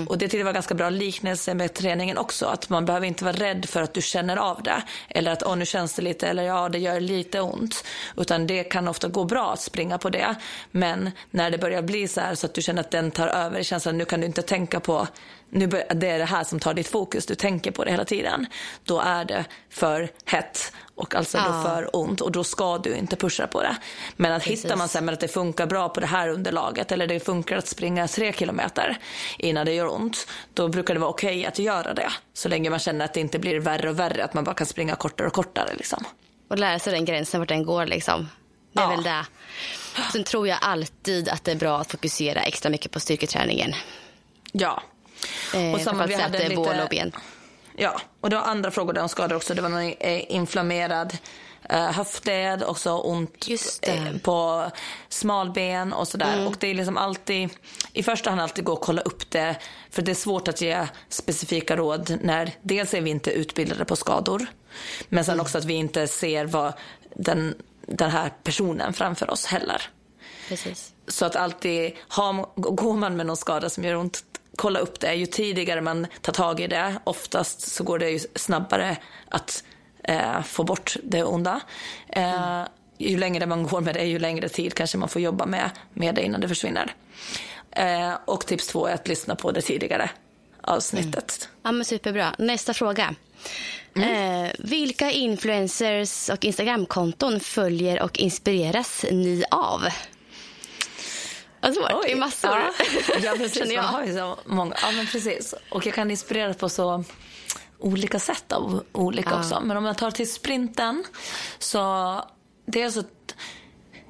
[0.09, 2.47] Och det tyckte jag var ganska bra liknelse med träningen också.
[2.47, 4.83] Att man behöver inte vara rädd för att du känner av det.
[5.09, 7.85] Eller att åh nu känns det lite eller ja det gör lite ont.
[8.17, 10.35] Utan det kan ofta gå bra att springa på det.
[10.71, 13.63] Men när det börjar bli så här så att du känner att den tar över
[13.63, 15.07] känslan nu kan du inte tänka på
[15.51, 18.05] nu bör, det är det här som tar ditt fokus, du tänker på det hela
[18.05, 18.47] tiden.
[18.85, 21.45] Då är det för hett och alltså Ja.
[21.45, 23.77] då för ont och då ska du inte pusha på det.
[24.17, 27.21] Men att hittar man sen att det funkar bra på det här underlaget eller det
[27.21, 28.99] funkar att springa tre kilometer
[29.39, 32.13] innan det gör ont, då brukar det vara okej att göra det.
[32.35, 34.67] Så länge man känner att det inte blir värre och värre, att man bara kan
[34.67, 36.05] springa kortare och kortare liksom.
[36.49, 38.29] Och lära sig den gränsen vart den går liksom.
[38.73, 38.91] Det är Ja.
[38.91, 39.27] väl det.
[40.13, 43.73] Sen tror jag alltid att det är bra att fokusera extra mycket på styrketräningen.
[44.53, 44.83] Ja.
[45.55, 47.13] Eh, Och samma, vi hade bål lite- och ben.
[47.77, 49.55] Ja, och det var andra frågor där om skador också.
[49.55, 51.17] Det var någon eh, inflammerad
[51.69, 53.47] eh, höftled, också ont
[53.83, 54.71] eh, på
[55.09, 56.35] smalben och sådär.
[56.35, 56.47] Mm.
[56.47, 57.51] Och det är liksom alltid,
[57.93, 59.57] i första hand alltid gå och kolla upp det.
[59.91, 63.97] För det är svårt att ge specifika råd när dels är vi inte utbildade på
[63.97, 64.47] skador.
[65.09, 65.43] Men sen mm.
[65.43, 66.73] också att vi inte ser vad
[67.17, 67.55] den,
[67.87, 69.83] den här personen framför oss heller.
[70.49, 70.93] Precis.
[71.09, 74.25] Så att alltid, ha, går man med någon skada som gör ont,
[74.57, 75.15] kolla upp det.
[75.15, 78.97] Ju tidigare man tar tag i det, oftast så går det ju snabbare
[79.29, 79.65] att
[80.07, 81.61] eh, få bort det onda.
[82.09, 82.69] Eh, mm.
[82.99, 86.15] Ju längre man går med det, ju längre tid kanske man får jobba med, med
[86.15, 86.95] det innan det försvinner.
[87.71, 90.11] Eh, och tips två är att lyssna på det tidigare
[90.61, 91.49] avsnittet.
[91.51, 91.61] Mm.
[91.63, 92.35] Ja, men superbra.
[92.39, 93.15] Nästa fråga.
[93.95, 94.45] Mm.
[94.45, 99.81] Eh, vilka influencers och Instagramkonton följer och inspireras ni av?
[101.61, 102.51] Alltså, det är massor.
[102.51, 102.73] Ja,
[103.23, 103.73] ja precis.
[103.77, 104.77] Man har ju så många.
[104.83, 105.55] Ja, men precis.
[105.71, 107.05] Och jag kan inspireras på så
[107.79, 109.39] olika sätt av olika ja.
[109.39, 109.61] också.
[109.61, 111.05] Men om jag tar till sprinten
[111.59, 112.23] så
[112.67, 113.03] det är så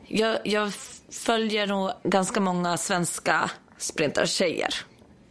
[0.08, 0.72] jag, jag
[1.10, 4.74] följer nog ganska många svenska sprintertjejer.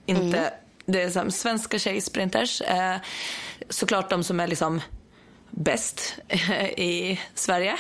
[0.06, 0.52] Inte, mm.
[0.86, 2.62] Det är så svenska tjejsprinters.
[2.62, 2.98] Eh,
[3.70, 4.82] såklart de som är liksom
[5.50, 6.16] bäst
[6.78, 7.78] i Sverige.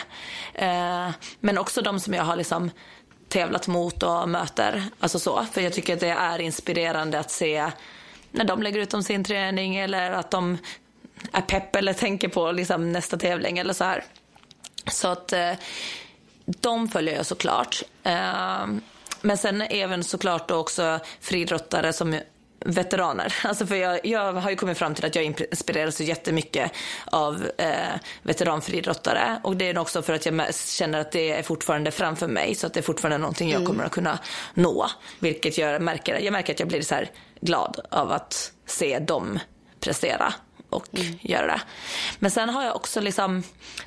[0.53, 2.71] Eh, men också de som jag har liksom
[3.27, 4.83] tävlat mot och möter.
[4.99, 5.45] Alltså så.
[5.51, 7.71] För jag tycker att det är inspirerande att se
[8.35, 10.57] när de lägger ut om sin träning eller att de
[11.31, 14.03] är pepp eller tänker på liksom nästa tävling eller så här.
[14.91, 15.51] Så att eh,
[16.45, 17.83] de följer jag såklart.
[18.03, 18.65] Eh,
[19.21, 22.19] men sen även såklart också friidrottare som
[22.65, 23.35] veteraner.
[23.43, 26.71] Alltså för jag, jag, har ju kommit fram till att jag inspireras så jättemycket
[27.05, 27.69] av eh,
[28.23, 29.39] veteranfriidrottare.
[29.43, 32.55] Och det är också för att jag känner att det är fortfarande framför mig.
[32.55, 33.67] Så att det är fortfarande någonting jag mm.
[33.67, 34.19] kommer att kunna
[34.53, 34.87] nå.
[35.19, 36.95] Vilket jag märker, jag märker att jag blir så
[37.41, 39.39] glad av att se dem
[39.79, 40.33] prestera
[40.69, 41.17] och mm.
[41.21, 41.61] göra det.
[42.19, 43.43] Men sen har jag också liksom,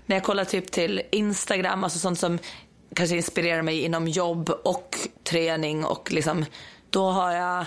[0.06, 2.38] när jag kollar typ till Instagram, alltså sånt som
[2.94, 6.44] kanske inspirerar mig inom jobb och träning och liksom,
[6.90, 7.66] då har jag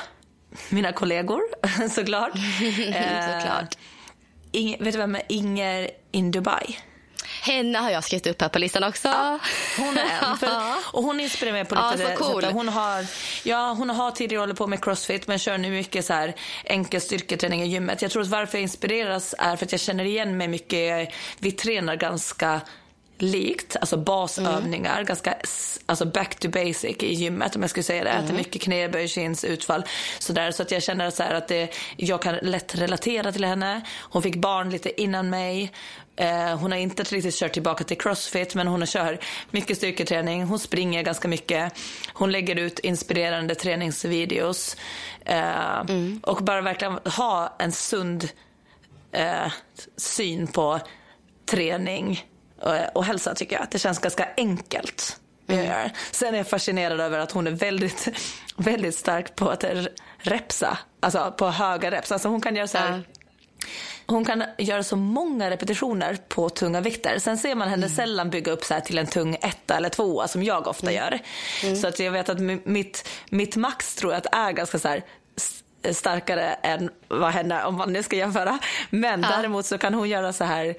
[0.69, 1.41] mina kollegor
[1.89, 2.31] såklart.
[3.41, 3.75] såklart.
[3.75, 3.79] Eh,
[4.51, 6.77] Inge, vet du vem är Inger in Dubai?
[7.41, 9.07] Henne har jag skrivit upp här på listan också.
[9.07, 9.39] Ja,
[9.77, 10.37] hon är en.
[10.37, 12.43] För, och hon inspirerar mig på lite ja, cool.
[12.43, 13.05] Hon har,
[13.43, 17.01] ja, hon har tidigare hållit på med crossfit men kör nu mycket så här enkel
[17.01, 18.01] styrketräning i gymmet.
[18.01, 21.13] Jag tror att varför jag inspireras är för att jag känner igen mig mycket.
[21.39, 22.61] Vi tränar ganska
[23.21, 25.05] likt, alltså basövningar, mm.
[25.05, 25.35] ganska
[25.85, 28.09] alltså back to basic i gymmet om jag skulle säga det.
[28.09, 28.35] Mm.
[28.35, 29.83] Mycket knäböj, chins, utfall
[30.19, 30.51] sådär.
[30.51, 33.81] Så att jag känner så att det, jag kan lätt relatera till henne.
[33.99, 35.71] Hon fick barn lite innan mig.
[36.15, 39.19] Eh, hon har inte riktigt kört tillbaka till crossfit men hon kör
[39.51, 40.43] mycket styrketräning.
[40.43, 41.73] Hon springer ganska mycket.
[42.13, 44.77] Hon lägger ut inspirerande träningsvideos.
[45.25, 46.19] Eh, mm.
[46.23, 48.29] Och bara verkligen ha en sund
[49.11, 49.51] eh,
[49.97, 50.79] syn på
[51.45, 52.25] träning
[52.93, 53.67] och hälsa tycker jag.
[53.71, 55.19] Det känns ganska enkelt.
[55.47, 55.89] Mm.
[56.11, 58.07] Sen är jag fascinerad över att hon är väldigt,
[58.55, 59.65] väldigt stark på att
[60.17, 60.77] repsa.
[60.99, 62.11] Alltså på höga reps.
[62.11, 63.03] Alltså hon kan göra så här, mm.
[64.05, 67.19] Hon kan göra så många repetitioner på tunga vikter.
[67.19, 67.95] Sen ser man henne mm.
[67.95, 70.95] sällan bygga upp så till en tung etta eller tvåa som jag ofta mm.
[70.95, 71.19] gör.
[71.63, 71.75] Mm.
[71.75, 75.03] Så att jag vet att mitt, mitt max tror jag är ganska så här,
[75.91, 78.59] starkare än vad henne, om man nu ska jämföra.
[78.89, 80.75] Men däremot så kan hon göra så här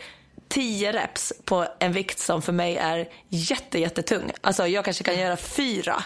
[0.53, 4.33] 10 reps på en vikt som för mig är jätte, jättetung.
[4.41, 6.05] Alltså jag kanske kan göra fyra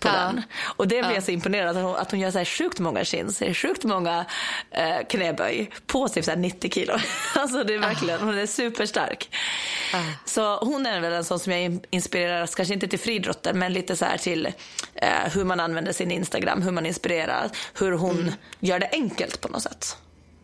[0.00, 0.12] på ja.
[0.12, 0.42] den.
[0.76, 1.14] Och det blir ja.
[1.14, 4.24] jag så imponerad att hon, att hon gör så här sjukt många chins, sjukt många
[4.70, 6.92] eh, knäböj på typ så här 90 kilo.
[7.34, 9.36] alltså det är verkligen, hon är superstark.
[9.92, 10.02] Ja.
[10.24, 13.96] Så hon är väl en sån som jag inspireras, kanske inte till friidrotter men lite
[13.96, 14.46] så här till
[14.94, 18.34] eh, hur man använder sin Instagram, hur man inspirerar, hur hon mm.
[18.60, 19.96] gör det enkelt på något sätt.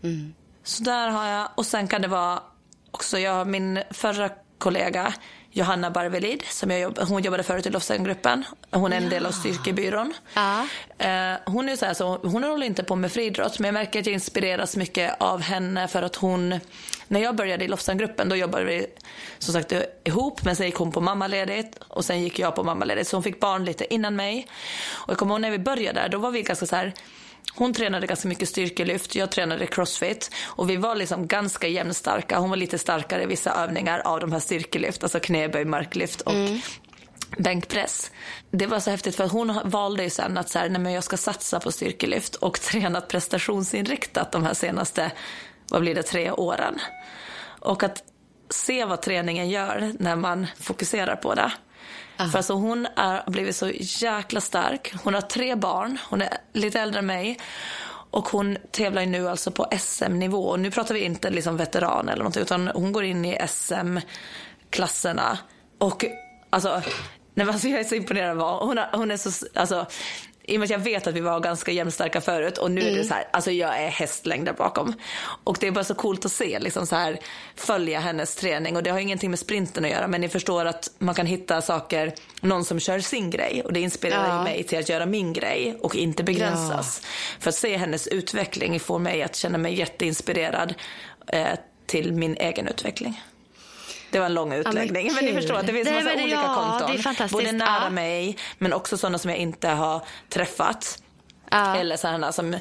[0.03, 0.35] Mm.
[0.65, 2.43] Så där har jag, och sen kan det vara
[2.91, 5.15] också jag, min förra kollega
[5.53, 8.45] Johanna Barvelid, som jag jobb, hon jobbade förut i Lofsengruppen.
[8.71, 9.11] Hon är en ja.
[9.11, 10.15] del av styrkebyrån.
[10.35, 10.67] Ja.
[10.99, 14.01] Eh, hon, är så här, så, hon håller inte på med friidrott, men jag märker
[14.01, 16.61] att jag inspireras mycket av henne för att hon,
[17.09, 18.87] när jag började i Lofsengruppen då jobbade vi
[19.39, 19.73] som sagt
[20.05, 23.09] ihop, men sen gick hon på mammaledigt och sen gick jag på mammaledigt.
[23.09, 24.47] Så hon fick barn lite innan mig.
[24.91, 26.93] Och jag kommer ihåg när vi började där, då var vi ganska så här
[27.55, 32.39] hon tränade ganska mycket styrkelyft, jag tränade crossfit och vi var liksom ganska jämnstarka.
[32.39, 36.35] Hon var lite starkare i vissa övningar av de här styrkelyft, alltså knäböj, marklyft och
[36.35, 36.61] mm.
[37.39, 38.11] bänkpress.
[38.51, 41.05] Det var så häftigt för hon valde ju sen att så här, nej men jag
[41.05, 45.13] ska satsa på styrkelyft och tränat prestationsinriktat de här senaste,
[45.71, 46.79] vad blir det, tre åren.
[47.61, 48.03] Och att
[48.51, 51.53] se vad träningen gör när man fokuserar på det.
[52.29, 54.95] För alltså hon har blivit så jäkla stark.
[55.05, 57.39] Hon har tre barn, hon är lite äldre än mig.
[58.11, 60.57] Och hon tävlar nu alltså på SM-nivå.
[60.57, 63.99] Nu pratar vi inte liksom veteran eller något utan hon går in i SM
[64.71, 65.39] klasserna.
[65.79, 66.05] Och
[66.51, 66.83] alltså,
[67.35, 69.87] nej, alltså jag är så imponerad av hon, hon är så, alltså
[70.51, 72.93] i och med att jag vet att vi var ganska jämnstarka förut och nu mm.
[72.93, 73.09] är det mm.
[73.09, 74.95] så här, alltså jag är där bakom.
[75.45, 77.19] Och det är bara så coolt att se, liksom så här,
[77.57, 80.91] följa hennes träning och det har ingenting med sprinten att göra men ni förstår att
[80.99, 84.43] man kan hitta saker, någon som kör sin grej och det inspirerar ja.
[84.43, 87.01] mig till att göra min grej och inte begränsas.
[87.03, 87.09] Ja.
[87.41, 90.75] För att se hennes utveckling får mig att känna mig jätteinspirerad
[91.27, 91.47] eh,
[91.87, 93.21] till min egen utveckling.
[94.11, 95.07] Det var en lång utläggning.
[95.07, 97.29] Ja, men, men, ni förstår att det finns det, massa olika ja, konton.
[97.31, 97.91] Både nära ja.
[97.91, 101.03] mig men också sådana som jag inte har träffat.
[101.51, 101.77] Ja.
[101.77, 102.57] Eller sådana som,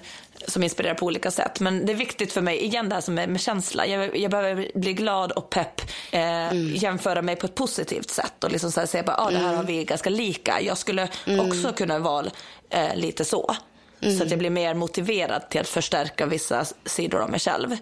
[0.48, 1.60] som inspirerar på olika sätt.
[1.60, 3.88] Men det är viktigt för mig, igen det här som är med känsla.
[3.88, 5.82] Jag, jag behöver bli glad och pepp.
[6.12, 6.76] Eh, mm.
[6.76, 9.46] Jämföra mig på ett positivt sätt och liksom så här säga bara, ah, det här
[9.46, 9.58] mm.
[9.58, 10.62] har vi ganska lika.
[10.62, 11.48] Jag skulle mm.
[11.48, 12.26] också kunna vara
[12.70, 13.56] eh, lite så.
[14.02, 14.18] Mm.
[14.18, 17.78] Så att jag blir mer motiverad till att förstärka vissa sidor av mig själv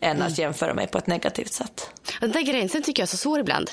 [0.00, 0.26] än mm.
[0.26, 1.90] att jämföra mig på ett negativt sätt.
[2.20, 3.70] Den där gränsen tycker jag är så svår ibland.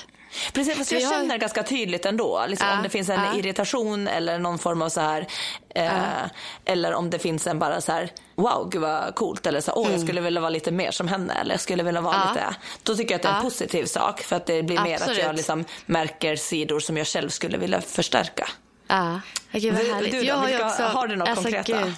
[0.52, 2.44] Precis, fast jag, jag känner ganska tydligt ändå.
[2.48, 3.38] Liksom, uh, om det finns en uh.
[3.38, 5.26] irritation eller någon form av så här.
[5.74, 6.26] Eh, uh.
[6.64, 8.10] Eller om det finns en bara så här.
[8.34, 9.46] Wow, gud vad coolt.
[9.46, 9.92] Eller så åh, mm.
[9.92, 11.34] jag skulle vilja vara lite mer som henne.
[11.34, 12.56] Eller jag skulle vilja vara lite.
[12.82, 14.20] Då tycker jag att det är en positiv sak.
[14.20, 15.18] För att det blir mer Absolut.
[15.18, 18.48] att jag liksom märker sidor som jag själv skulle vilja förstärka.
[18.88, 19.20] Ja,
[19.52, 20.12] gud vad härligt.
[20.12, 21.82] Du, du då, jag har, vilka, också, har du något alltså, konkreta?
[21.82, 21.94] Gud.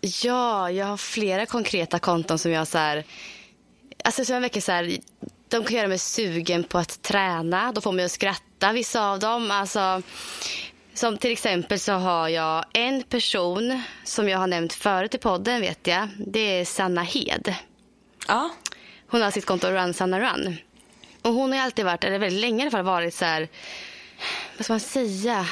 [0.00, 3.04] Ja, jag har flera konkreta konton som jag så här
[4.06, 4.98] alltså så jag så här,
[5.48, 7.72] de kan göra mig sugen på att träna.
[7.72, 9.50] De får mig att skratta, vissa av dem.
[9.50, 10.02] Alltså,
[10.94, 15.60] som till exempel så har jag en person som jag har nämnt förut i podden
[15.60, 16.08] vet jag.
[16.18, 17.54] Det är Sanna Hed.
[18.28, 18.50] Ja.
[19.08, 20.56] Hon har sitt konto Run Sanna Run.
[21.22, 23.48] Och hon har alltid varit, eller väldigt länge i alla fall varit så här,
[24.56, 25.46] vad ska man säga?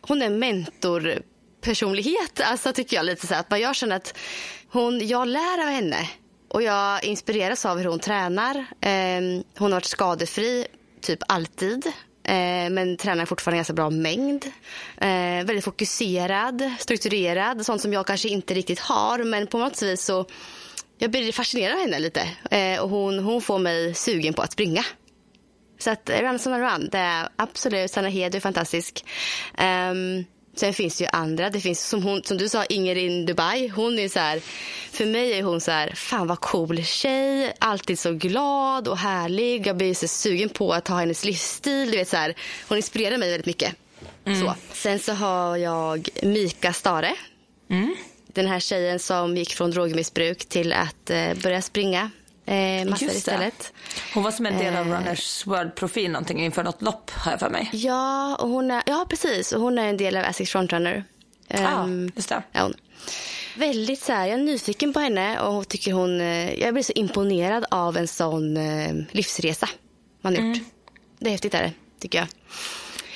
[0.00, 4.18] Hon är mentorpersonlighet, alltså tycker jag lite så här, att jag känner att
[4.68, 6.08] hon, jag lär av henne.
[6.50, 8.56] Och jag inspireras av hur hon tränar.
[8.80, 9.20] Eh,
[9.58, 10.66] hon har varit skadefri
[11.00, 11.86] typ alltid.
[12.24, 14.44] Eh, men tränar fortfarande ganska bra mängd.
[14.96, 17.66] Eh, väldigt fokuserad, strukturerad.
[17.66, 19.24] Sånt som jag kanske inte riktigt har.
[19.24, 20.26] Men på något vis så
[20.98, 22.28] jag blir fascinerad av henne lite.
[22.50, 24.84] Eh, och hon, hon får mig sugen på att springa.
[25.78, 29.04] Så att Run Sanna Run, det är absolut, Sanna Hed är fantastisk.
[29.58, 31.50] Um, Sen finns det ju andra.
[31.50, 33.68] Det finns som, hon, som du sa, Inger in Dubai.
[33.68, 34.40] Hon är så här,
[34.92, 37.52] för mig är hon så här, fan vad cool tjej.
[37.58, 39.66] Alltid så glad och härlig.
[39.66, 41.90] Jag blir så sugen på att ha hennes livsstil.
[41.90, 42.34] Du vet, så här,
[42.68, 43.74] hon inspirerar mig väldigt mycket.
[44.24, 44.40] Mm.
[44.40, 44.54] Så.
[44.72, 47.14] Sen så har jag Mika Stare.
[47.70, 47.96] Mm.
[48.26, 52.10] Den här tjejen som gick från drogmissbruk till att eh, börja springa
[52.50, 53.72] eh, massor istället.
[54.14, 54.92] Hon var som en del av eh.
[54.92, 57.70] Runners World-profil någonting inför något lopp har jag för mig.
[57.72, 59.52] Ja, och hon är, ja precis.
[59.52, 61.04] Och hon är en del av Asics Frontrunner.
[61.54, 62.42] Ah, um, just det.
[62.52, 62.74] Ja, hon.
[63.56, 66.92] Väldigt så här, jag är nyfiken på henne och tycker hon, eh, jag blir så
[66.92, 69.68] imponerad av en sån eh, livsresa
[70.20, 70.56] man har gjort.
[70.56, 70.68] Mm.
[71.18, 72.28] Det är häftigt är det, tycker jag.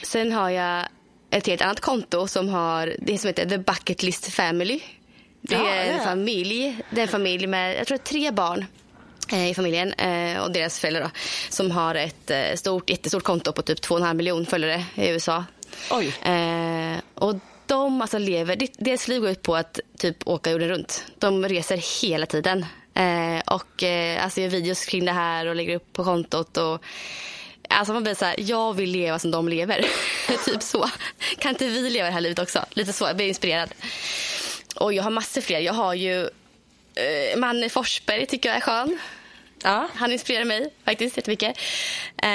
[0.03, 0.87] Sen har jag
[1.31, 4.81] ett helt annat konto som har det som heter The Bucket List Family.
[5.41, 6.05] Det är ja, en ja.
[6.05, 8.67] familj, det är en familj med jag tror tre barn
[9.35, 11.11] i familjen eh, och deras föräldrar då,
[11.49, 15.45] som har ett eh, stort, jättestort konto på typ 2,5 miljoner följare i USA.
[15.91, 16.13] Oj.
[17.15, 17.35] och
[17.67, 21.05] de alltså lever, deras liv går ut på att typ åka jorden runt.
[21.19, 22.67] De reser hela tiden
[23.47, 23.83] och
[24.21, 26.57] alltså gör videos kring det här och lägger upp på kontot.
[26.57, 26.85] Och,
[27.69, 29.87] Alltså man blir så här, jag vill leva som de lever.
[30.45, 30.91] typ så.
[31.39, 32.65] Kan inte vi leva det här livet också?
[32.71, 33.75] Lite så, jag blir inspirerad.
[34.77, 35.61] Och jag har massor fler.
[35.61, 36.21] Jag har ju
[36.95, 38.99] eh, Manne Forsberg tycker jag är skön.
[39.65, 39.89] Ja.
[39.95, 41.59] Han inspirerar mig faktiskt jättemycket.
[42.23, 42.29] Eh,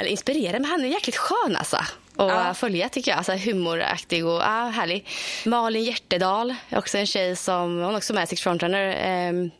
[0.00, 1.78] eller inspirerar, men han är jäkligt skön alltså.
[2.16, 2.54] Och ja.
[2.54, 3.18] följa tycker jag.
[3.18, 5.08] Alltså, humoraktig och ja, härlig.
[5.44, 8.88] Malin Hjärtedal är också en tjej som, hon är också med Six Frontrunner.
[8.88, 9.50] Eh,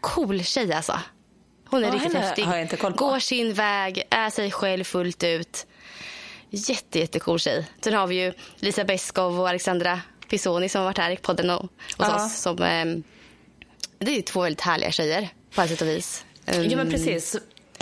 [0.00, 0.98] cool tjej alltså.
[1.68, 2.46] Hon är ja, riktigt häftig.
[2.96, 5.66] Går sin väg, är sig själv fullt ut.
[6.50, 7.66] Jätte, jättecool tjej.
[7.80, 11.50] Sen har vi ju Lisa Beskov och Alexandra Pisoni som har varit här i podden
[11.50, 12.24] och, hos ja.
[12.24, 12.36] oss.
[12.36, 12.84] Som, eh,
[13.98, 16.24] det är två väldigt härliga tjejer på alla sätt och vis.
[16.46, 16.64] Um...
[16.64, 17.36] Ja men precis.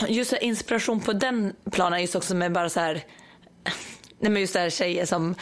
[0.09, 3.05] Just inspiration på den planen just också med bara så här
[4.19, 5.35] Nej men just det här tjejer som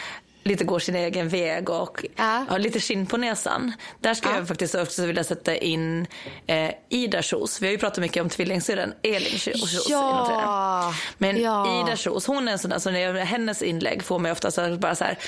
[0.48, 2.44] lite går sin egen väg och ja.
[2.48, 3.72] har lite skinn på näsan.
[4.00, 4.38] Där skulle ja.
[4.38, 6.06] jag faktiskt också vilja sätta in
[6.46, 7.62] eh, Ida Kjos.
[7.62, 9.86] Vi har ju pratat mycket om tvillingsyrran Elin Kjos.
[9.90, 10.94] Ja.
[11.18, 11.82] Men ja.
[11.82, 14.50] Ida Kjos, hon är en sån där, så när jag, hennes inlägg får mig ofta
[14.50, 15.18] så bara så här,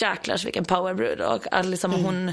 [0.00, 1.20] jäklar vilken powerbrud.
[1.20, 2.04] Och att liksom mm.
[2.04, 2.32] hon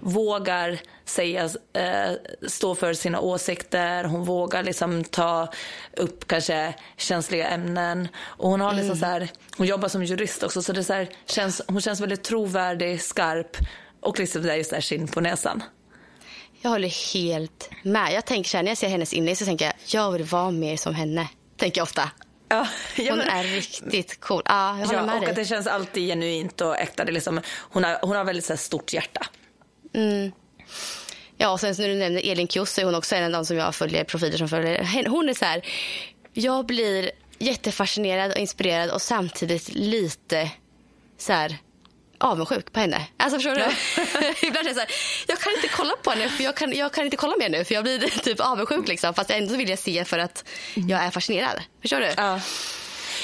[0.00, 2.12] vågar säga, eh,
[2.48, 4.04] stå för sina åsikter.
[4.04, 5.48] Hon vågar liksom ta
[5.96, 8.08] upp kanske känsliga ämnen.
[8.18, 9.00] Och hon har liksom mm.
[9.00, 12.24] så här, hon jobbar som jurist också så det så här, känns, hon känns väldigt
[12.24, 13.56] trovärdig, skarp
[14.00, 15.62] och liksom där just där skinn på näsan.
[16.62, 18.12] Jag håller helt med.
[18.12, 20.50] Jag tänker så här, när jag ser hennes inlägg så tänker jag, jag vill vara
[20.50, 21.28] mer som henne.
[21.56, 22.10] Tänker jag ofta.
[22.48, 24.42] Ja, ja, Hon men- är riktigt cool.
[24.44, 25.30] Ja, jag håller Ja, med och dig.
[25.30, 27.04] att det känns alltid genuint och äkta.
[27.04, 29.26] Det liksom, hon, har, hon har väldigt så här, stort hjärta.
[31.36, 33.44] Ja, och sen när du nämner Elin Kjos så är hon också en av de
[33.46, 35.06] som jag följer, profiler som följer.
[35.08, 35.66] Hon är så här,
[36.32, 40.50] jag blir jättefascinerad och inspirerad och samtidigt lite
[41.18, 41.58] så här
[42.18, 43.06] avundsjuk på henne.
[43.16, 43.60] Alltså förstår du?
[44.46, 44.90] Ibland är det så här,
[45.28, 47.64] jag kan inte kolla på henne för jag kan, jag kan inte kolla mer nu
[47.64, 49.14] för jag blir typ avundsjuk liksom.
[49.14, 51.62] Fast ändå vill jag se för att jag är fascinerad.
[51.82, 52.12] Förstår du?
[52.16, 52.40] Ja.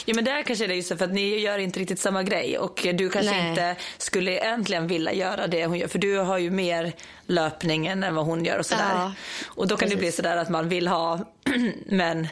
[0.05, 2.23] Ja men där kanske det är just så för att ni gör inte riktigt samma
[2.23, 3.49] grej och du kanske Nej.
[3.49, 6.93] inte skulle egentligen vilja göra det hon gör för du har ju mer
[7.27, 8.91] löpningen än vad hon gör och sådär.
[8.95, 9.13] Ja,
[9.47, 10.01] och då kan det precis.
[10.01, 11.21] bli sådär att man vill ha
[11.87, 12.29] men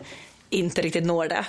[0.50, 1.44] inte riktigt når det.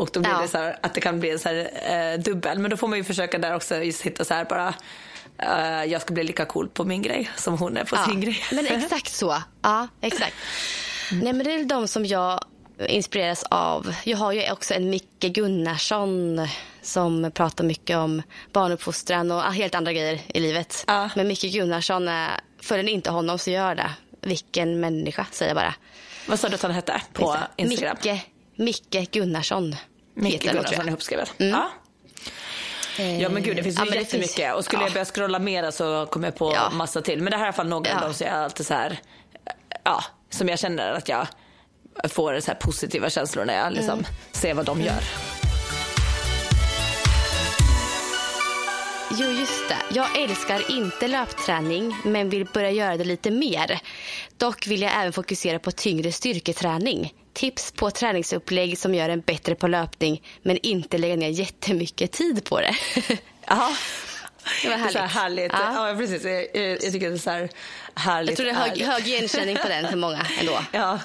[0.00, 0.40] Och då blir Ja.
[0.40, 1.70] det så här, att det kan bli en så här,
[2.14, 2.58] eh, dubbel.
[2.58, 4.74] Men då får man ju försöka där också just hitta så här bara
[5.38, 8.42] eh, jag ska bli lika cool på min grej som hon är på sin grej.
[8.52, 9.42] Men exakt så.
[9.62, 10.34] Ja, exakt.
[11.12, 12.40] Nej, men det är de som jag
[12.88, 13.94] inspireras av.
[14.04, 16.48] Jag har ju också en Micke Gunnarsson
[16.82, 18.22] som pratar mycket om
[18.52, 20.84] barnuppfostran och helt andra grejer i livet.
[20.86, 21.10] Ja.
[21.16, 22.30] Men Micke Gunnarsson, är,
[22.62, 23.90] följer ni inte honom så gör det.
[24.22, 25.74] Vilken människa, säger jag bara.
[26.26, 27.96] Vad sa du att han hette på Instagram?
[28.02, 28.22] Micke,
[28.56, 29.76] Micke Gunnarsson.
[30.20, 31.32] Micke Gunnarsson ihopskrivet.
[31.36, 31.70] Ja.
[33.20, 34.86] Ja men gud det finns ju Ja, men jättemycket finns- och skulle ja.
[34.86, 36.70] jag börja scrolla mera så kommer jag på Ja.
[36.70, 37.22] massa till.
[37.22, 38.04] Men det här är i alla fall några av Ja.
[38.04, 38.98] dem som jag alltid så här,
[39.84, 41.26] ja, som jag känner att jag
[42.08, 44.04] får så här positiva känslor när jag liksom Mm.
[44.32, 45.00] ser vad de gör.
[49.18, 49.76] Jo, just det.
[49.94, 53.80] Jag älskar inte löpträning men vill börja göra det lite mer.
[54.36, 57.14] Dock vill jag även fokusera på tyngre styrketräning.
[57.32, 62.44] Tips på träningsupplägg som gör en bättre på löpning men inte lägga ner jättemycket tid
[62.44, 62.76] på det.
[63.46, 63.70] Jaha.
[64.62, 65.52] Det var är så här härligt.
[65.52, 65.52] härligt.
[65.52, 65.88] Ja.
[65.88, 65.96] Ja.
[65.98, 66.24] precis.
[66.24, 67.48] Jag, jag, tycker det är så här
[67.94, 68.30] härligt.
[68.30, 70.58] Jag tror det är hög, hög igenkänning på den för många ändå.
[70.72, 70.98] Ja.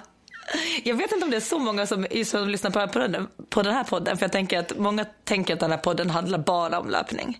[0.83, 3.61] Jag vet inte om det är så många som, som lyssnar på, på, den, på
[3.61, 4.17] den här podden.
[4.17, 7.39] För jag tänker att många tänker att den här podden handlar bara om löpning.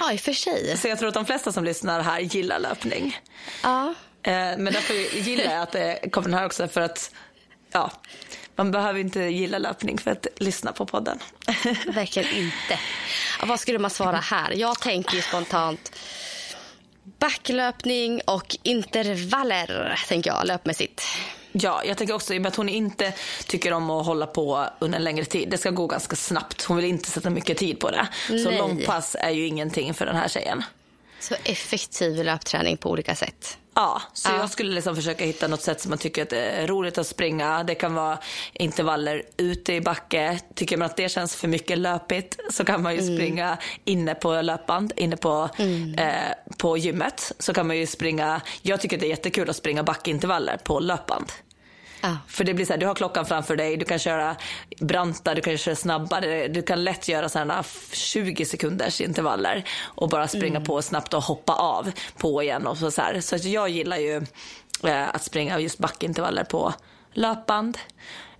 [0.00, 0.76] Ja, i och för sig.
[0.76, 3.18] Så jag tror att de flesta som lyssnar här gillar löpning.
[3.62, 3.94] Ja.
[4.22, 7.14] Eh, Men därför gillar jag att det kommer den här också för att
[7.72, 7.90] ja,
[8.56, 11.18] man behöver inte gilla löpning för att lyssna på podden.
[11.86, 12.78] Verkligen inte.
[13.46, 14.52] Vad skulle man svara här?
[14.52, 15.92] Jag tänker spontant
[17.18, 21.02] backlöpning och intervaller, tänker jag, löpmässigt.
[21.52, 23.12] Ja, jag tänker också i och med att hon inte
[23.46, 25.48] tycker om att hålla på under en längre tid.
[25.50, 26.62] Det ska gå ganska snabbt.
[26.62, 28.08] Hon vill inte sätta mycket tid på det.
[28.26, 30.62] Så långpass är ju ingenting för den här tjejen.
[31.20, 33.58] Så effektiv löpträning på olika sätt.
[33.74, 34.36] Ja, så Ja.
[34.36, 37.06] jag skulle liksom försöka hitta något sätt som man tycker att det är roligt att
[37.06, 37.62] springa.
[37.64, 38.18] Det kan vara
[38.52, 40.40] intervaller ute i backe.
[40.54, 44.40] Tycker man att det känns för mycket löpigt så kan man ju springa inne på
[44.42, 45.48] löpband, inne på,
[45.98, 46.12] eh,
[46.58, 47.32] på gymmet.
[47.38, 51.32] Så kan man ju springa, jag tycker det är jättekul att springa backintervaller på löpband.
[52.02, 52.16] Ja.
[52.28, 54.36] För det blir så här, du har klockan framför dig, du kan köra
[54.80, 60.28] branta, du kan köra snabbare, du kan lätt göra sådana 20 sekunders intervaller och bara
[60.28, 63.20] springa på snabbt och hoppa av på igen och så, så här.
[63.20, 64.16] Så jag gillar ju
[64.84, 66.74] eh, att springa just backintervaller på
[67.12, 67.78] löpband.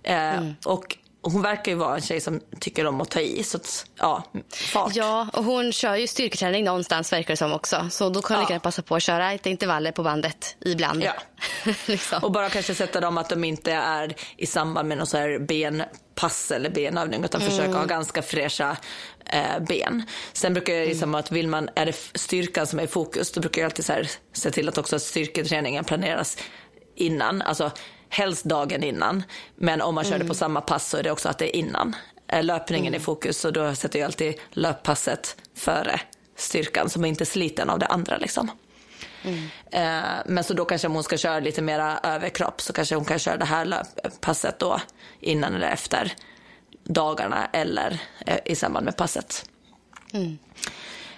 [0.03, 3.57] Eh, Och hon verkar ju vara en tjej som tycker om att ta i, så
[3.57, 4.95] att, ja, fart.
[4.95, 7.87] Ja, och hon kör ju styrketräning någonstans verkar det som också.
[7.91, 8.41] Så då kan Ja.
[8.41, 11.03] du kunna passa på att köra lite intervaller på bandet ibland.
[11.03, 11.13] Ja.
[11.85, 12.23] liksom.
[12.23, 15.39] Och bara kanske sätta dem att de inte är i samband med någon så här
[15.39, 18.77] benpass eller benövning utan försöka ha ganska fräscha
[19.25, 20.03] eh, ben.
[20.33, 23.41] Sen brukar jag liksom att vill man, är det styrkan som är i fokus då
[23.41, 26.37] brukar jag alltid så här, se till att också styrketräningen planeras
[26.95, 27.71] innan, alltså
[28.13, 29.23] helst dagen innan.
[29.55, 31.59] Men om man kör det på samma pass så är det också att det är
[31.59, 31.95] innan.
[32.27, 36.01] Är löpningen i fokus så då sätter jag alltid löppasset före
[36.35, 38.51] styrkan som är inte sliten av det andra liksom.
[39.71, 43.05] Eh, men så då kanske om hon ska köra lite mera överkropp så kanske hon
[43.05, 44.79] kan köra det här löppasset då
[45.19, 46.13] innan eller efter
[46.83, 49.45] dagarna eller eh, i samband med passet.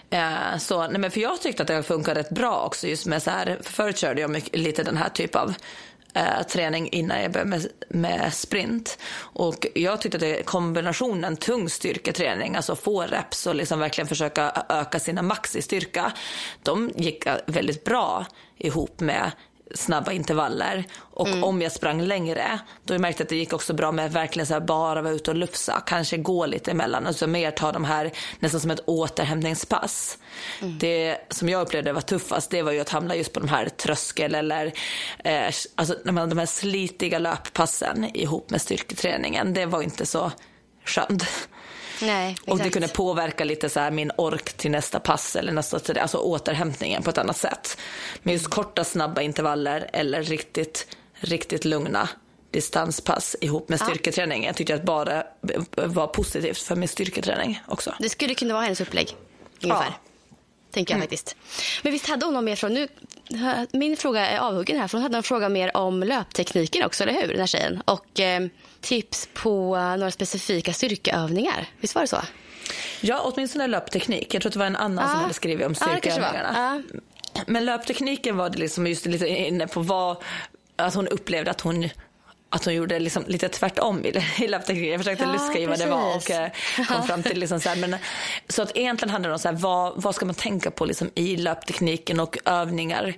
[0.09, 3.23] Eh, så, nej men för jag tyckte att det funkar rätt bra också just med
[3.23, 5.53] så här, för förut körde jag mycket, lite den här typ av
[6.15, 8.97] eh, träning innan jag började med, med sprint.
[9.17, 14.65] Och jag tyckte att det, kombinationen tung styrketräning, alltså få reps och liksom verkligen försöka
[14.69, 16.11] öka sina max i styrka,
[16.63, 18.25] de gick väldigt bra
[18.57, 19.31] ihop med
[19.75, 20.83] snabba intervaller.
[20.97, 24.47] Och om jag sprang längre, då märkte jag att det gick också bra med verkligen
[24.47, 25.83] så här bara vara ute och lufsa.
[25.85, 30.17] Kanske gå lite emellan och så mer ta de här nästan som ett återhämtningspass.
[30.79, 33.69] Det som jag upplevde var tuffast, det var ju att hamna just på de här
[33.69, 34.73] tröskel eller
[35.23, 39.53] eh, alltså de här slitiga löppassen ihop med styrketräningen.
[39.53, 40.31] Det var inte så
[40.85, 41.23] skönt.
[42.01, 46.01] Nej, Och det kunde påverka lite så här min ork till nästa pass eller nästa,
[46.01, 47.77] alltså återhämtningen på ett annat sätt.
[48.23, 52.09] Men just korta snabba intervaller eller riktigt, riktigt lugna,
[52.51, 54.45] distanspass ihop med styrketräning.
[54.45, 55.23] Jag tyckte att bara
[55.75, 57.95] var positivt för min styrketräning också.
[57.99, 59.15] Det skulle kunna vara hennes upplägg,
[59.61, 59.85] ungefär.
[59.85, 59.93] Ja.
[60.71, 61.03] Tänker jag mm.
[61.03, 61.35] faktiskt.
[61.83, 62.73] Men visst hade hon någon mer från...
[62.73, 62.87] Nu,
[63.71, 67.13] min fråga är avhuggen här, för hon hade en fråga mer om löptekniken också, eller
[67.13, 67.27] hur?
[67.27, 67.81] Den här tjejen.
[67.85, 68.47] Och eh,
[68.81, 71.67] tips på några specifika styrkeövningar.
[71.79, 72.21] Visst var det så?
[73.01, 74.33] Ja, åtminstone löpteknik.
[74.33, 75.11] Jag tror att det var en annan ja.
[75.11, 76.83] som hade skrivit om styrkeövningarna.
[77.33, 80.17] Ja, Men löptekniken var det liksom just lite inne på vad,
[80.75, 81.89] att hon upplevde att hon
[82.55, 84.91] att hon gjorde liksom lite tvärtom i, i löptekniken.
[84.91, 86.49] Jag försökte ja, luska i vad det var och eh,
[86.87, 87.95] kom fram till liksom så här, men,
[88.47, 91.09] så att egentligen handlar det om så här, vad, vad ska man tänka på liksom
[91.15, 93.15] i löptekniken och övningar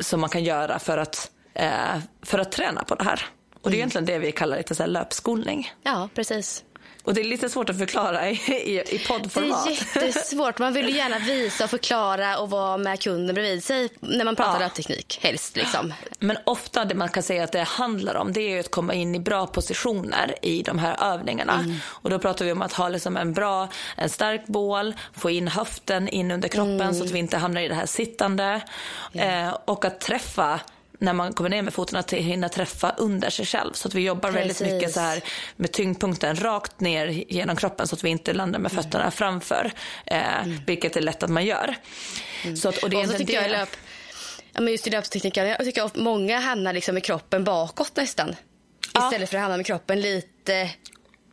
[0.00, 3.26] som man kan göra för att, eh, för att träna på det här.
[3.62, 3.78] Och det är mm.
[3.78, 5.72] egentligen det vi kallar lite så här löpskolning.
[5.82, 6.64] Ja, precis.
[7.04, 9.64] Och det är lite svårt att förklara i, i, i poddformat.
[9.94, 10.58] Det är jättesvårt.
[10.58, 14.36] Man vill ju gärna visa och förklara och vara med kunden bredvid sig när man
[14.36, 14.58] pratar ja.
[14.58, 15.56] löpteknik, helst.
[15.56, 15.94] Liksom.
[16.18, 19.14] Men ofta det man kan säga att det handlar om det är att komma in
[19.14, 21.54] i bra positioner i de här övningarna.
[21.54, 21.76] Mm.
[21.86, 25.48] Och då pratar vi om att ha liksom en bra, en stark bål, få in
[25.48, 26.94] höften in under kroppen mm.
[26.94, 28.60] så att vi inte hamnar i det här sittande.
[29.12, 29.48] Mm.
[29.48, 30.60] Eh, och att träffa
[30.98, 33.72] när man kommer ner med foten att hinna träffa under sig själv.
[33.72, 34.60] Så att vi jobbar Precis.
[34.60, 35.24] väldigt mycket så här
[35.56, 39.12] med tyngdpunkten rakt ner genom kroppen så att vi inte landar med fötterna mm.
[39.12, 39.72] framför.
[40.06, 40.60] Eh, mm.
[40.66, 41.74] Vilket är lätt att man gör.
[42.44, 42.56] Mm.
[42.56, 43.76] Så att, och det och så tycker jag löp,
[44.52, 48.36] ja, men just i löptekniken, jag tycker att många hamnar liksom med kroppen bakåt nästan.
[48.94, 49.06] Ja.
[49.06, 50.70] Istället för att hamna med kroppen lite,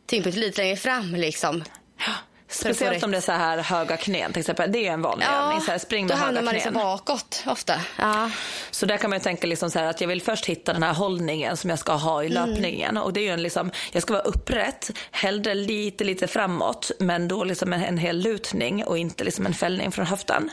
[0.06, 1.64] tyngdpunkten lite längre fram liksom.
[1.98, 2.12] Ja.
[2.52, 4.72] Speciellt om det är så här höga knän till exempel.
[4.72, 5.60] Det är en vanlig ja, övning.
[5.60, 7.74] Så här, spring med då hamnar man liksom bakåt ofta.
[7.98, 8.30] Ja.
[8.70, 11.56] Så där kan man tänka liksom så att jag vill först hitta den här hållningen
[11.56, 12.48] som jag ska ha i mm.
[12.48, 12.90] löpningen.
[12.90, 13.02] Mm.
[13.02, 16.90] Och det är ju en liksom, jag ska vara upprätt, hellre lite, lite framåt.
[16.98, 20.50] Men då liksom en, en hel lutning och inte liksom en fällning från höften.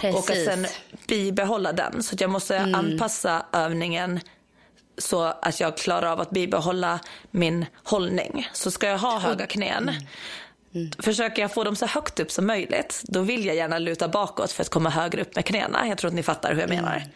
[0.00, 0.16] Precis.
[0.16, 0.66] Och att sen
[1.06, 2.02] bibehålla den.
[2.02, 2.74] Så jag måste mm.
[2.74, 4.20] anpassa övningen
[4.98, 8.48] så att jag klarar av att bibehålla min hållning.
[8.52, 9.90] Så ska jag ha höga knän
[10.74, 10.86] mm.
[10.86, 10.90] Mm.
[10.98, 14.52] Försöker jag få dem så högt upp som möjligt, då vill jag gärna luta bakåt
[14.52, 15.88] för att komma högre upp med knäna.
[15.88, 16.96] Jag tror att ni fattar hur jag menar.
[16.96, 17.08] Mm.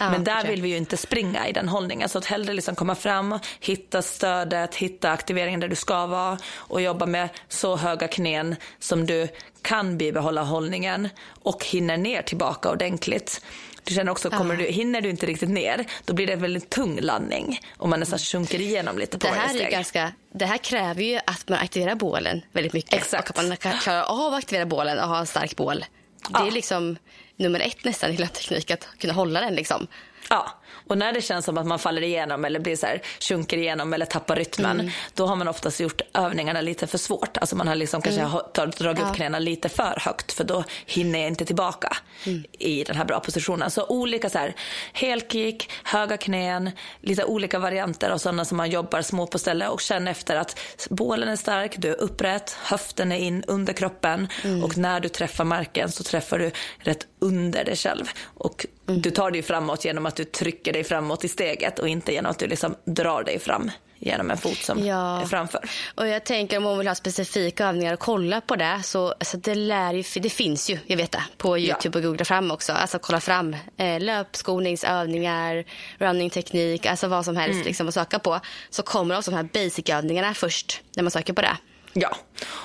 [0.00, 2.08] Ja, Men där vill vi ju inte springa i den hållningen.
[2.08, 6.80] Så att hellre liksom komma fram, hitta stödet, hitta aktiveringen där du ska vara och
[6.80, 9.28] jobba med så höga knän som du
[9.62, 11.08] kan bibehålla hållningen
[11.42, 13.40] och hinner ner tillbaka ordentligt.
[13.84, 16.70] Du känner också, kommer du, hinner du inte riktigt ner, då blir det en väldigt
[16.70, 20.58] tung landning och man nästan sjunker igenom lite på det här är ganska, Det här
[20.58, 23.30] kräver ju att man aktiverar bålen väldigt mycket Exakt.
[23.30, 25.84] och att man klarar av att aktivera bålen och ha en stark bål.
[26.28, 26.96] Det är liksom
[27.36, 29.54] nummer ett nästan i löpteknik, att kunna hålla den.
[29.54, 29.86] Liksom.
[30.32, 30.50] Ja,
[30.88, 33.92] och när det känns som att man faller igenom eller blir så här, sjunker igenom
[33.92, 34.92] eller tappar rytmen, mm.
[35.14, 37.36] då har man oftast gjort övningarna lite för svårt.
[37.36, 38.70] Alltså man har liksom kanske mm.
[38.78, 42.44] dragit upp knäna lite för högt för då hinner jag inte tillbaka mm.
[42.58, 43.70] i den här bra positionen.
[43.70, 44.54] Så olika så här,
[44.92, 46.70] helkick, höga knän,
[47.00, 50.60] lite olika varianter och sådana som man jobbar små på stället och känner efter att
[50.90, 54.64] bålen är stark, du är upprätt, höften är in under kroppen mm.
[54.64, 58.04] och när du träffar marken så träffar du rätt under dig själv.
[58.34, 59.02] Och mm.
[59.02, 62.30] du tar dig framåt genom att du trycker dig framåt i steget och inte genom
[62.30, 65.20] att du liksom drar dig fram genom en fot som ja.
[65.20, 65.70] är framför.
[65.94, 69.36] Och jag tänker om hon vill ha specifika övningar och kolla på det så alltså
[69.36, 72.00] det lär ju, det finns ju, jag vet det, på Youtube ja.
[72.00, 72.72] och googla fram också.
[72.72, 75.64] Alltså kolla fram eh, löpskolningsövningar,
[75.98, 77.66] runningteknik, alltså vad som helst mm.
[77.66, 78.40] liksom att söka på.
[78.70, 81.56] Så kommer också de här basic-övningarna först när man söker på det.
[81.92, 82.16] Ja,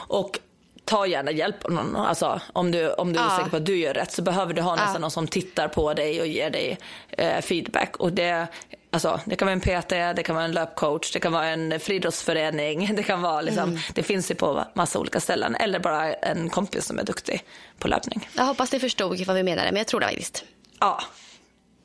[0.08, 0.39] och
[0.86, 1.96] ta gärna hjälp av någon.
[1.96, 3.38] Alltså, om du, om du är ja.
[3.38, 5.00] säker på att du gör rätt så behöver du ha nästan ja.
[5.00, 6.78] någon som tittar på dig och ger dig
[7.10, 7.98] eh, feedback.
[7.98, 8.48] Och det,
[8.92, 11.80] alltså, det kan vara en PT, det kan vara en löpcoach, det kan vara en
[11.80, 12.92] friidrottsförening.
[12.96, 13.80] Det, kan vara, liksom, mm.
[13.94, 15.56] det finns ju på massa olika ställen.
[15.56, 17.44] Eller bara en kompis som är duktig
[17.80, 18.30] på löpning.
[18.36, 20.46] Jag hoppas ni förstod vad vi menade, men jag tror det faktiskt.
[20.80, 21.04] Ja.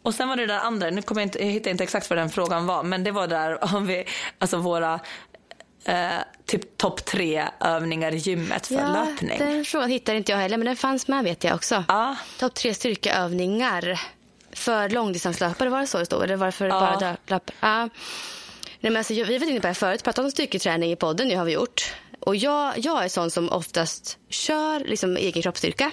[0.02, 2.18] Och sen var det där andra, nu kommer jag, inte, jag hittar inte exakt vad
[2.18, 4.04] den frågan var, men det var där om vi,
[4.38, 5.00] alltså våra
[5.84, 6.10] eh,
[6.46, 9.38] typ topp tre övningar i gymmet för ja, löpning.
[9.38, 11.84] Den frågan hittade inte jag heller, men den fanns med vet jag också.
[11.88, 12.16] Ja.
[12.38, 14.00] Topp tre styrkeövningar
[14.52, 16.24] för långdistanslöpare, var det så det stod?
[16.24, 16.80] Eller var det för ja.
[16.80, 17.56] bara löpare?
[17.60, 17.88] Ja.
[18.80, 21.28] Nej, men alltså, vi har varit inne på det förut, pratat om styrketräning i podden
[21.28, 21.94] nu har vi gjort.
[22.20, 25.90] Och jag, jag är sån som oftast kör liksom egen kroppsstyrka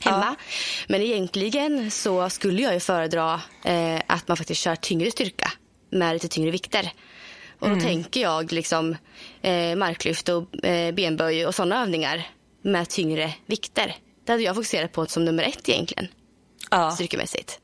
[0.00, 0.36] hemma.
[0.38, 0.44] Ja.
[0.88, 5.52] Men egentligen så skulle jag ju föredra eh, att man faktiskt kör tyngre styrka
[5.90, 6.92] med lite tyngre vikter.
[7.60, 7.84] Och då mm.
[7.84, 8.96] tänker jag liksom
[9.42, 12.28] eh, marklyft och eh, benböj och sådana övningar
[12.62, 13.96] med tyngre vikter.
[14.24, 16.08] Det hade jag fokuserat på som nummer ett egentligen.
[16.70, 16.90] Ja.
[16.90, 17.60] Styrkemässigt.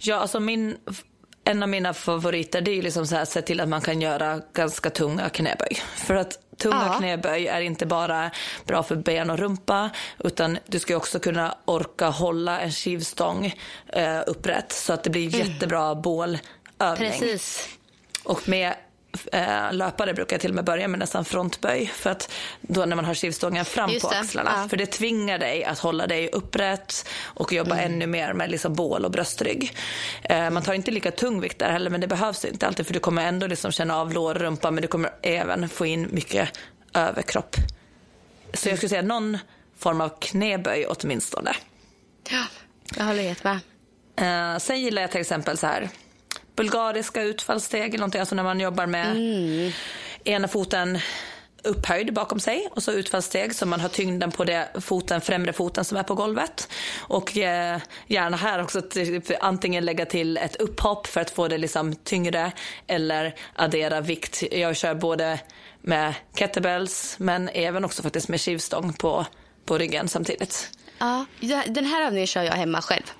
[0.00, 0.76] Ja, alltså min,
[1.44, 4.00] en av mina favoriter det är ju liksom så här, se till att man kan
[4.00, 5.82] göra ganska tunga knäböj.
[5.96, 6.98] För att tunga ja.
[6.98, 8.30] knäböj är inte bara
[8.66, 13.54] bra för ben och rumpa utan du ska också kunna orka hålla en skivstång
[13.86, 15.46] eh, upprätt så att det blir mm.
[15.46, 16.40] jättebra bålövning.
[16.96, 17.77] Precis.
[18.28, 18.74] Och med
[19.32, 21.86] eh, löpare brukar jag till och med börja med nästan frontböj.
[21.86, 24.52] För att då när man har skivstången fram Just på det, axlarna.
[24.62, 24.68] ja.
[24.68, 27.92] För det tvingar dig att hålla dig upprätt och jobba Mm.
[27.92, 29.76] ännu mer med liksom bål och bröstrygg.
[30.22, 32.94] Eh, man tar inte lika tung vikt där heller men det behövs inte alltid för
[32.94, 36.08] du kommer ändå liksom känna av lår och rumpa men du kommer även få in
[36.10, 36.48] mycket
[36.94, 37.56] överkropp.
[38.54, 39.38] Så jag skulle säga någon
[39.78, 41.52] form av knäböj åtminstone.
[42.30, 42.44] Ja,
[42.96, 43.58] jag håller helt med.
[44.16, 45.88] Eh, sen gillar jag till exempel så här
[46.58, 49.16] bulgariska utfallssteg eller någonting, alltså när man jobbar med
[50.24, 50.98] ena foten
[51.64, 55.84] upphöjd bakom sig och så utfallssteg så man har tyngden på det foten, främre foten
[55.84, 56.68] som är på golvet.
[56.98, 61.58] Och eh, gärna här också typ, antingen lägga till ett upphopp för att få det
[61.58, 62.52] liksom tyngre
[62.86, 64.42] eller addera vikt.
[64.52, 65.40] Jag kör både
[65.82, 69.26] med kettlebells men även också faktiskt med skivstång på,
[69.64, 70.70] på ryggen samtidigt.
[70.98, 71.24] Ja,
[71.66, 73.12] den här övningen kör jag hemma själv.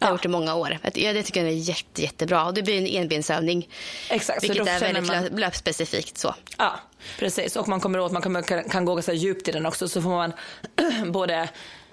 [0.00, 0.78] Jag har gjort i många år.
[0.94, 2.44] Jag det tycker jag är jätte, jättebra.
[2.44, 3.68] Och det blir en enbensövning.
[4.10, 6.18] Exakt, vilket är väldigt man- lö- löpspecifikt.
[6.18, 6.34] Så.
[6.58, 6.80] Ja,
[7.18, 7.56] precis.
[7.56, 10.10] Och man kommer åt, man kan, kan gå ganska djupt i den också så får
[10.10, 10.32] man
[11.12, 11.48] både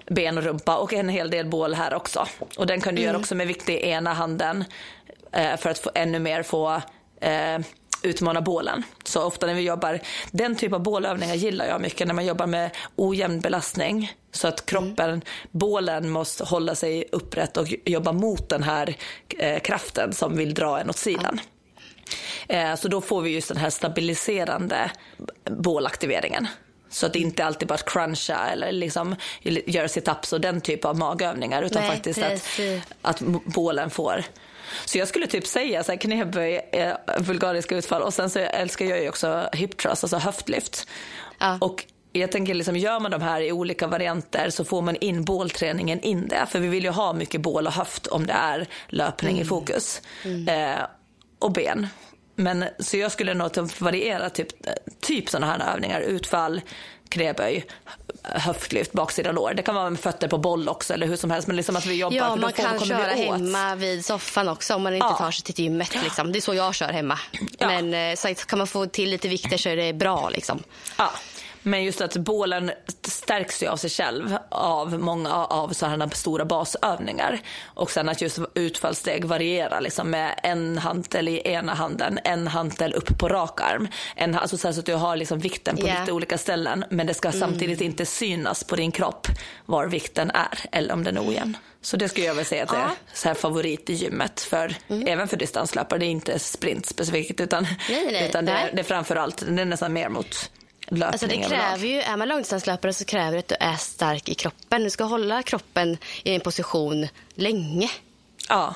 [0.06, 2.26] ben och rumpa och en hel del bål här också.
[2.56, 4.64] Och den kan du göra också med vikt i ena handen
[5.32, 6.82] eh, för att få, ännu mer få
[7.20, 7.58] eh,
[8.02, 8.82] utmana bålen.
[9.04, 12.46] Så ofta när vi jobbar, den typ av bålövningar gillar jag mycket när man jobbar
[12.46, 14.12] med ojämn belastning.
[14.32, 18.96] Så att kroppen, bålen måste hålla sig upprätt och jobba mot den här
[19.38, 21.40] eh, kraften som vill dra en åt sidan.
[22.48, 24.90] Eh, Så då får vi just den här stabiliserande
[25.50, 26.46] bålaktiveringen.
[26.90, 29.16] Så att det inte alltid bara cruncha eller liksom
[29.66, 32.60] göra sit-ups och den typ av magövningar utan Nej, faktiskt att,
[33.02, 34.24] att bålen får.
[34.84, 38.84] Så jag skulle typ säga så här knäböj, eh, vulgariska utfall och sen så älskar
[38.84, 40.86] jag ju också hip thrust, alltså höftlyft.
[41.38, 41.58] Ja.
[41.60, 45.24] Och jag tänker liksom, gör man de här i olika varianter så får man in
[45.24, 46.46] bålträningen in det.
[46.48, 50.02] För vi vill ju ha mycket bål och höft om det är löpning i fokus.
[50.48, 50.80] Eh,
[51.38, 51.88] och ben.
[52.34, 54.48] Men, så jag skulle nog variera typ,
[55.00, 56.00] typ sådana här övningar.
[56.00, 56.60] Utfall,
[57.10, 57.64] knäböj,
[58.22, 59.54] höftlyft, baksida lår.
[59.54, 61.46] Det kan vara med fötter på boll också eller hur som helst.
[61.48, 63.32] Men liksom att vi jobbar Ja, för då man kan kommer köra vi åt.
[63.36, 65.16] hemma vid soffan också om man inte Ja.
[65.16, 65.94] tar sig till gymmet.
[66.02, 66.32] Liksom.
[66.32, 67.18] Det är så jag kör hemma.
[67.58, 67.66] Ja.
[67.66, 70.28] Men eh, så kan man få till lite vikter så är det bra.
[70.28, 70.62] Liksom.
[70.98, 71.10] Ja,
[71.62, 72.70] men just att bålen
[73.02, 77.40] stärks ju av sig själv av många av sådana stora basövningar.
[77.64, 82.92] Och sen att just utfallssteg varierar liksom med en hantel i ena handen, en hantel
[82.92, 83.88] upp på rak arm.
[84.16, 86.00] En, alltså så, att du har liksom vikten på Ja.
[86.00, 89.26] lite olika ställen men det ska samtidigt inte synas på din kropp
[89.66, 91.56] var vikten är eller om den är ojämn.
[91.82, 94.74] Så det skulle jag väl säga att det är så här favorit i gymmet, för,
[95.06, 95.98] även för distanslöpare.
[95.98, 99.44] Det är inte sprint specifikt utan, Nej, nej, utan det, är- det är framför allt,
[99.48, 100.50] det är nästan mer mot
[100.98, 104.28] löpning Alltså det kräver ju, är man långdistanslöpare så kräver det att du är stark
[104.28, 104.82] i kroppen.
[104.84, 107.90] Du ska hålla kroppen i en position länge.
[108.48, 108.74] Ja,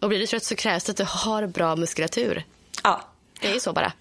[0.00, 2.44] Och blir du trött så krävs det att du har bra muskulatur.
[2.82, 3.08] ja.
[3.40, 3.92] Det är ju så bara.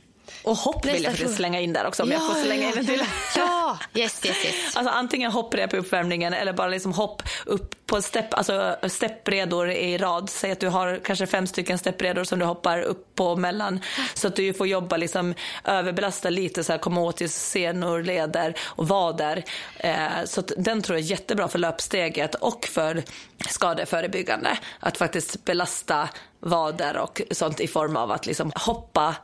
[0.43, 2.85] Och hopp vill jag faktiskt slänga in där också om jag får slänga in en
[2.85, 3.03] till.
[3.35, 4.55] Ja, yes, yes, yes.
[4.75, 9.97] Alltså antingen hopprep i uppvärmningen eller bara liksom hopp upp på stepp, alltså steppredor i
[9.97, 10.29] rad.
[10.29, 13.79] Säg att du har kanske fem stycken steppredor som du hoppar upp på mellan.
[14.13, 15.33] Så att du får jobba liksom
[15.63, 19.43] överbelasta lite så här, komma åt till senor, leder och vader.
[19.77, 23.03] Eh, så den tror jag är jättebra för löpsteget och för
[23.49, 24.57] skadeförebyggande.
[24.79, 29.15] Att faktiskt belasta vader och sånt i form av att liksom hoppa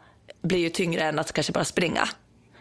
[0.41, 2.09] blir ju tyngre än att kanske bara springa.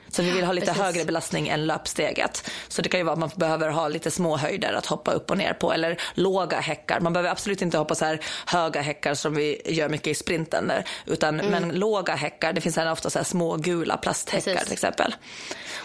[0.09, 0.83] Så vi vill ha lite Precis.
[0.83, 2.51] högre belastning än löpsteget.
[2.69, 5.31] Så det kan ju vara att man behöver ha lite små höjder att hoppa upp
[5.31, 7.01] och ner på eller låga häckar.
[7.01, 10.69] Man behöver absolut inte hoppa så här höga häckar som vi gör mycket i sprinten.
[10.69, 14.65] Där, utan, Men låga häckar, det finns här ofta så här små gula plasthäckar Precis.
[14.65, 15.15] till exempel.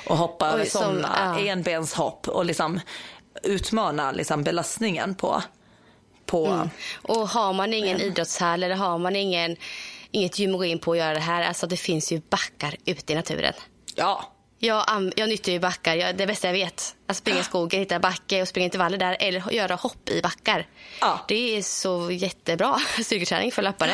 [0.07, 1.51] Och hoppa över sådana, ja.
[1.51, 2.79] enbenshopp och liksom
[3.43, 5.43] utmana liksom belastningen på,
[6.25, 6.69] på
[7.01, 9.55] Och har man ingen idrottshall eller har man ingen,
[10.11, 11.41] inget gym att gå in på och göra det här.
[11.43, 13.53] Alltså det finns ju backar ute i naturen.
[13.95, 16.95] ja, Jag, jag nyttjar ju backar, jag, det bästa jag vet.
[17.07, 20.21] Att springa i skogen, hitta en backe och springa intervaller där eller göra hopp i
[20.21, 20.67] backar.
[21.01, 21.19] Ja.
[21.27, 23.91] Det är så jättebra styrketräning för löpare.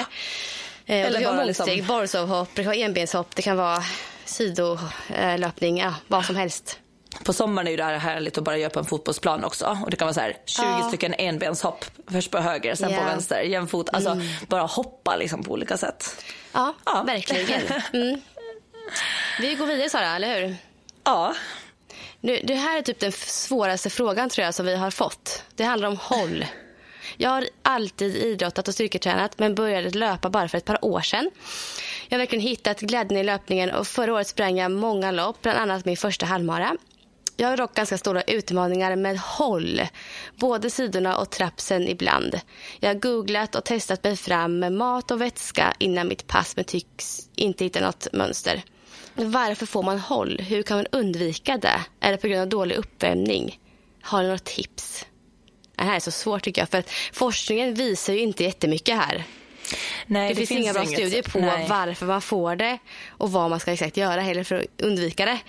[0.86, 3.84] Eh, Eller bara motsteg, liksom- borrsovhopp, enbenshopp, det kan vara
[4.26, 6.80] sidolöpning, ja, vad som helst.
[7.24, 9.78] På sommaren är ju det här härligt att bara göra på en fotbollsplan också.
[9.84, 10.88] Och det kan vara så här 20 Ja.
[10.88, 11.86] stycken enbenshopp.
[12.12, 12.98] Först på höger, sen Ja.
[13.00, 13.90] på vänster, jämfot.
[13.94, 16.24] Alltså bara hoppa liksom på olika sätt.
[16.54, 17.04] Ja, Ja.
[17.08, 17.62] verkligen.
[17.94, 18.22] Mm.
[19.42, 20.56] Vi går vidare Sara, eller hur?
[21.04, 21.36] Ja,
[22.22, 25.44] Nu, det här är typ den svåraste frågan tror jag som vi har fått.
[25.56, 26.46] Det handlar om håll.
[27.18, 31.32] Jag har alltid idrottat och styrketränat men började löpa bara för ett par år sedan.
[32.08, 35.60] Jag har verkligen hittat glädjen i löpningen och förra året sprang jag många lopp, bland
[35.60, 36.78] annat min första halvmara.
[37.40, 39.82] Jag har dock ganska stora utmaningar med håll,
[40.36, 42.40] både sidorna och trapsen ibland.
[42.80, 46.66] Jag har googlat och testat mig fram med mat och vätska innan mitt pass men
[46.66, 48.64] tycks inte hitta något mönster.
[49.16, 50.40] Varför får man håll?
[50.42, 51.82] Hur kan man undvika det?
[52.00, 53.60] Är det på grund av dålig uppvärmning?
[54.02, 55.06] Har ni några tips?
[55.76, 59.24] Det här är så svårt tycker jag, för att forskningen visar ju inte jättemycket här.
[60.08, 61.00] Nej, det, det finns, finns inga bra inget.
[61.00, 61.66] studier på Nej.
[61.70, 62.78] varför man får det
[63.10, 65.40] och vad man ska exakt göra heller för att undvika det.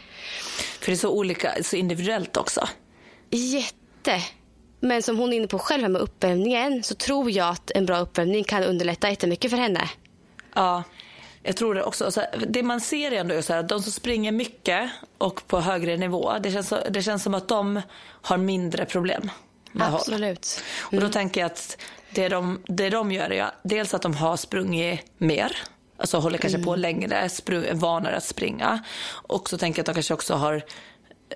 [0.80, 2.68] För det är så olika, så individuellt också.
[3.30, 4.22] Jätte.
[4.80, 7.98] Men som hon är inne på själv med uppvärmningen så tror jag att en bra
[7.98, 9.90] uppvärmning kan underlätta jättemycket för henne.
[10.54, 10.82] Ja,
[11.42, 12.10] jag tror det också.
[12.10, 15.60] Så det man ser ändå är så här, att de som springer mycket och på
[15.60, 17.82] högre nivå, det känns, det känns som att de
[18.22, 19.30] har mindre problem
[19.74, 20.62] Absolut.
[20.92, 20.98] Mm.
[20.98, 21.78] Och då tänker jag att
[22.10, 25.56] det de, det de gör är dels att de har sprungit mer,
[25.96, 26.66] alltså håller kanske mm.
[26.66, 28.84] på längre, sprung, är vanare att springa.
[29.10, 30.62] Och så tänker jag att de kanske också har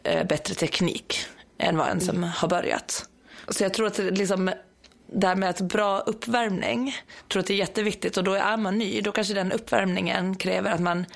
[0.04, 1.26] eh, bättre teknik
[1.58, 2.28] än vad en som mm.
[2.28, 3.08] har börjat.
[3.48, 4.50] Så jag tror att liksom,
[5.06, 6.94] det här med att bra uppvärmning,
[7.28, 10.70] tror att det är jätteviktigt och då är man ny, då kanske den uppvärmningen kräver
[10.70, 11.06] att man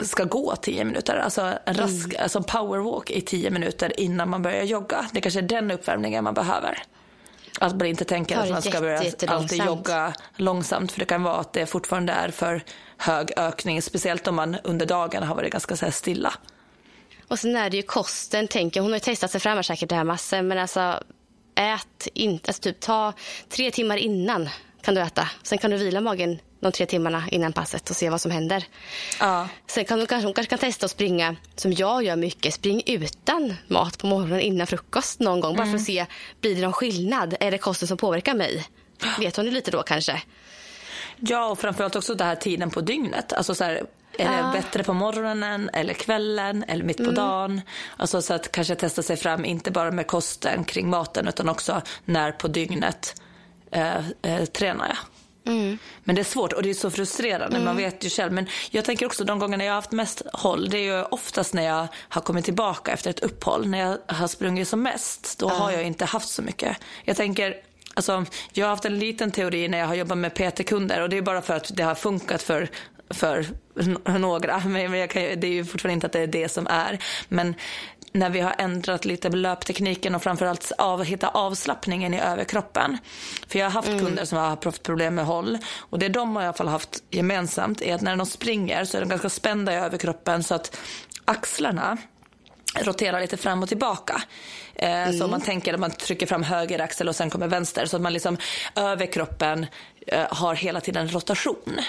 [0.00, 2.22] ska gå tio minuter, alltså en rask, mm.
[2.22, 5.06] alltså powerwalk i tio minuter innan man börjar jogga.
[5.12, 6.82] Det kanske är den uppvärmningen man behöver.
[7.60, 10.92] Att man inte tänker att man ska börja alltid jogga långsamt.
[10.92, 12.64] För det kan vara att det fortfarande är för
[12.96, 13.82] hög ökning.
[13.82, 16.34] Speciellt om man under dagen har varit ganska så stilla.
[17.28, 19.94] Och sen är det ju kosten, tänker Hon har ju testat sig fram säkert det
[19.94, 20.42] här massor.
[20.42, 21.02] Men alltså
[21.54, 23.12] ät inte, alltså typ ta
[23.48, 24.48] tre timmar innan
[24.82, 25.28] kan du äta.
[25.42, 28.64] Sen kan du vila magen de tre timmarna innan passet och se vad som händer.
[29.20, 29.48] Ja.
[29.66, 32.82] Sen kan hon, kanske, hon kanske kan testa att springa, som jag gör mycket, spring
[32.86, 35.54] utan mat på morgonen innan frukost någon gång.
[35.54, 35.56] Mm.
[35.56, 36.06] Bara för att mm.
[36.06, 36.06] se,
[36.40, 37.36] blir det någon skillnad?
[37.40, 38.66] Är det kosten som påverkar mig?
[39.18, 40.22] Vet hon det lite då kanske?
[41.16, 43.32] Ja, och framförallt också den här tiden på dygnet.
[43.32, 43.74] Alltså så här,
[44.18, 44.52] är det ja.
[44.52, 47.14] bättre på morgonen eller kvällen eller mitt på mm.
[47.14, 47.60] dagen?
[47.96, 51.82] Alltså så att kanske testa sig fram, inte bara med kosten kring maten utan också
[52.04, 53.22] när på dygnet
[53.70, 54.96] eh, eh, tränar jag.
[55.44, 55.78] Mm.
[56.04, 57.56] Men det är svårt och det är så frustrerande.
[57.56, 57.64] Mm.
[57.64, 58.32] Man vet ju själv.
[58.32, 60.70] Men jag tänker också de gångerna jag har haft mest håll.
[60.70, 63.68] Det är ju oftast när jag har kommit tillbaka efter ett uppehåll.
[63.68, 65.38] När jag har sprungit som mest.
[65.38, 65.60] Då mm.
[65.60, 66.76] har jag inte haft så mycket.
[67.04, 67.56] Jag tänker
[67.94, 71.16] Alltså, jag har haft en liten teori när jag har jobbat med PT-kunder och det
[71.16, 72.68] är bara för att det har funkat för,
[73.10, 73.46] för
[74.18, 74.60] några.
[74.66, 76.98] Men jag kan, det är ju fortfarande inte att det är det som är.
[77.28, 77.54] Men
[78.12, 82.98] när vi har ändrat lite löptekniken och framförallt av, hitta avslappningen i överkroppen.
[83.48, 84.00] För jag har haft mm.
[84.00, 87.02] kunder som har haft problem med håll och det de har i alla fall haft
[87.10, 90.78] gemensamt är att när de springer så är de ganska spända i överkroppen så att
[91.24, 91.98] axlarna
[92.80, 94.22] roterar lite fram och tillbaka.
[94.74, 95.18] Eh, mm.
[95.18, 98.02] Så man tänker att man trycker fram höger axel och sen kommer vänster så att
[98.02, 98.36] man liksom
[98.76, 99.66] överkroppen
[100.06, 101.80] eh, har hela tiden rotation.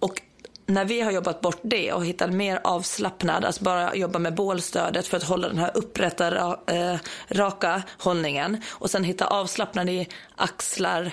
[0.00, 0.22] Och
[0.68, 5.06] när vi har jobbat bort det och hittat mer avslappnad, alltså bara jobba med bålstödet
[5.06, 6.96] för att hålla den här upprätta, äh,
[7.28, 11.12] raka hållningen och sen hitta avslappnad i axlar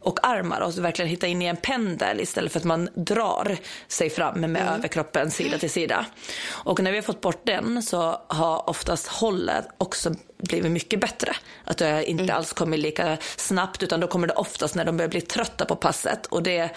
[0.00, 3.56] och armar och verkligen hitta in i en pendel istället för att man drar
[3.88, 4.74] sig fram med mm.
[4.74, 6.06] överkroppen sida till sida.
[6.48, 11.36] Och när vi har fått bort den så har oftast hållet också blivit mycket bättre.
[11.64, 12.36] Att det inte mm.
[12.36, 15.76] alls kommer lika snabbt utan då kommer det oftast när de börjar bli trötta på
[15.76, 16.70] passet och det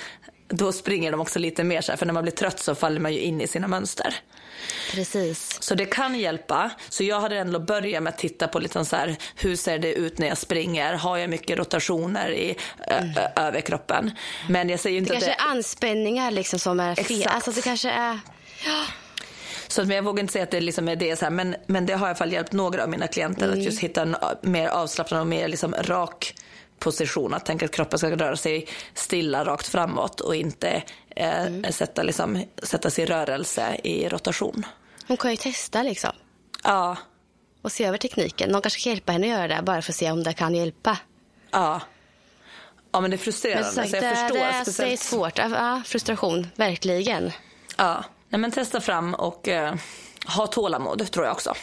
[0.52, 3.00] då springer de också lite mer så här, för när man blir trött så faller
[3.00, 4.16] man ju in i sina mönster.
[4.92, 5.58] Precis.
[5.62, 6.72] Så det kan hjälpa.
[6.90, 9.94] Så jag hade ändå börjat med att titta på lite så här, hur ser det
[9.94, 10.94] ut när jag springer?
[10.94, 13.10] Har jag mycket rotationer i mm.
[13.36, 14.12] överkroppen?
[14.50, 17.20] Men jag säger inte det att kanske är anspänningar liksom som är fel.
[17.20, 17.36] Exakt.
[17.36, 18.20] Alltså det kanske är...
[18.66, 18.86] Ja.
[19.68, 21.86] Så men jag vågar inte säga att det liksom är det, så här, men, men
[21.86, 23.60] det har i alla fall hjälpt några av mina klienter mm.
[23.60, 26.34] att just hitta en mer avslappnad och mer liksom rak
[26.82, 27.34] position.
[27.34, 30.84] Att tänka att kroppen ska röra sig stilla rakt framåt och inte
[31.16, 31.72] eh, mm.
[31.72, 34.66] sätta, liksom, sätta sig i rörelse i rotation.
[35.08, 36.12] Hon kan ju testa liksom.
[36.64, 36.98] Ja.
[37.62, 38.50] Och se över tekniken.
[38.50, 40.56] Någon kanske kan hjälpa henne att göra det bara för att se om det kan
[40.56, 40.98] hjälpa.
[41.52, 41.82] Ja.
[42.92, 43.72] Ja men det är frustrerande.
[43.76, 44.38] Men sagt, jag det, förstår.
[44.38, 44.90] Det, speciellt...
[44.90, 45.38] det är svårt.
[45.38, 47.32] Ja, frustration, verkligen.
[47.78, 48.04] Ja.
[48.30, 49.76] Nej, men testa fram och eh,
[50.26, 51.54] ha tålamod tror jag också.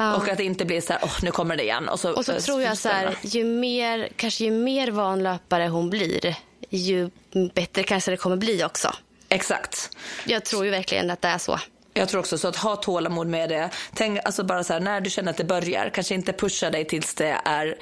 [0.00, 0.16] Ja.
[0.16, 1.88] Och att det inte blir så här, oh, nu kommer det igen.
[1.88, 5.68] Och så, och så tror jag så här, ju mer, kanske ju mer van löpare
[5.68, 6.36] hon blir,
[6.70, 7.10] ju
[7.54, 8.94] bättre kanske det kommer bli också.
[9.28, 9.96] Exakt.
[10.26, 11.60] Jag tror ju verkligen att det är så.
[11.94, 13.70] Jag tror också så att ha tålamod med det.
[13.94, 16.84] Tänk alltså bara så här, när du känner att det börjar, kanske inte pusha dig
[16.84, 17.76] tills det är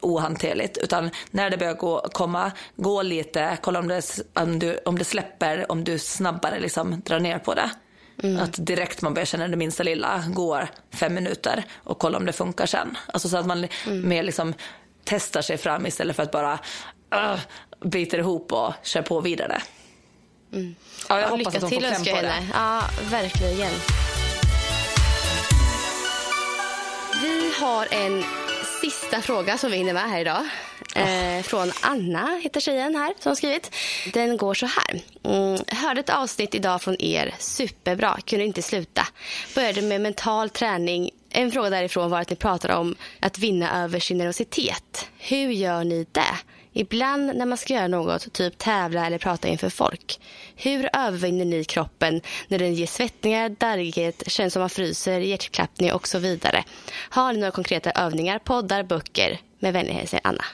[0.00, 0.78] ohanterligt.
[0.78, 4.02] Utan när det börjar gå, komma, gå lite, kolla om det,
[4.34, 7.70] om, du, om det släpper, om du snabbare liksom drar ner på det.
[8.22, 8.42] Mm.
[8.42, 12.32] Att direkt man börjar känna det minsta lilla går fem minuter och kolla om det
[12.32, 12.96] funkar sen.
[13.06, 14.08] Alltså så att man mm.
[14.08, 14.54] mer liksom
[15.04, 16.58] testar sig fram istället för att bara
[17.14, 17.40] uh,
[17.80, 19.62] biter ihop och kör på vidare.
[20.52, 20.74] Mm.
[21.08, 22.46] Ja, jag ja, hoppas att hon får kläm på det.
[22.54, 23.72] Ja, verkligen.
[27.22, 28.24] Vi har en
[28.80, 30.44] sista fråga som vi hinner med här idag.
[30.94, 33.74] Eh, från Anna heter tjejen här som har skrivit.
[34.12, 35.00] Den går så här.
[35.24, 37.34] Mm, hörde ett avsnitt idag från er.
[37.38, 39.06] Superbra, kunde inte sluta.
[39.54, 41.10] Började med mental träning.
[41.30, 45.08] En fråga därifrån var att ni pratade om att vinna över sin nervositet.
[45.18, 46.38] Hur gör ni det?
[46.78, 50.20] Ibland när man ska göra något, typ tävla eller prata inför folk.
[50.56, 56.08] Hur övervinner ni kroppen när den ger svettningar, darrighet, känns som man fryser, hjärtklappning och
[56.08, 56.64] så vidare?
[57.10, 59.40] Har ni några konkreta övningar, poddar, böcker?
[59.58, 60.44] Med vänlig hälsning Anna.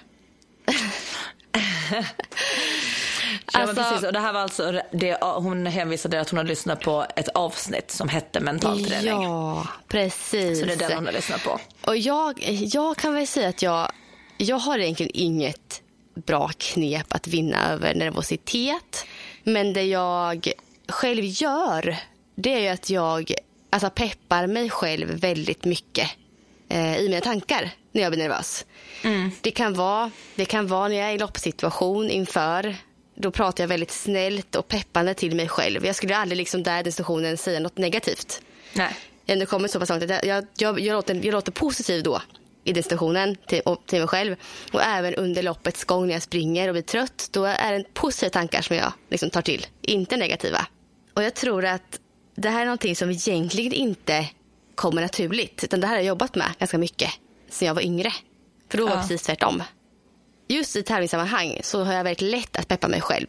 [3.52, 4.06] Ja, alltså, precis.
[4.06, 7.90] Och det här var alltså det, hon hänvisade att hon hade lyssnat på ett avsnitt
[7.90, 9.22] som hette mental träning.
[9.22, 10.60] Ja, precis.
[10.60, 11.60] Så det är den hon har lyssnat på.
[11.86, 12.38] Och jag,
[12.74, 13.92] jag kan väl säga att jag,
[14.36, 15.80] jag har egentligen inget
[16.14, 19.06] bra knep att vinna över nervositet.
[19.42, 20.48] Men det jag
[20.88, 21.96] själv gör,
[22.34, 23.34] det är att jag
[23.70, 26.10] alltså, peppar mig själv väldigt mycket
[26.68, 28.66] eh, i mina tankar när jag blir nervös.
[29.02, 29.30] Mm.
[29.40, 32.76] Det, kan vara, det kan vara när jag är i loppsituation inför.
[33.14, 35.86] Då pratar jag väldigt snällt och peppande till mig själv.
[35.86, 38.42] Jag skulle aldrig liksom där i stationen säga något negativt.
[38.72, 38.96] Nej.
[39.26, 42.22] Jag har kommit så pass långt att jag, jag, jag, låter, jag låter positiv då
[42.64, 44.36] i destinationen till, till mig själv.
[44.72, 47.28] Och även under loppets gång när jag springer och blir trött.
[47.32, 50.66] Då är det positiva tankar som jag liksom tar till, inte negativa.
[51.14, 52.00] Och jag tror att
[52.34, 54.28] det här är någonting som egentligen inte
[54.74, 55.64] kommer naturligt.
[55.64, 57.10] Utan det här har jag jobbat med ganska mycket
[57.48, 58.12] sen jag var yngre.
[58.68, 59.62] För då var det precis tvärtom.
[60.48, 63.26] Just i tävlingssammanhang så har jag väldigt lätt att peppa mig själv.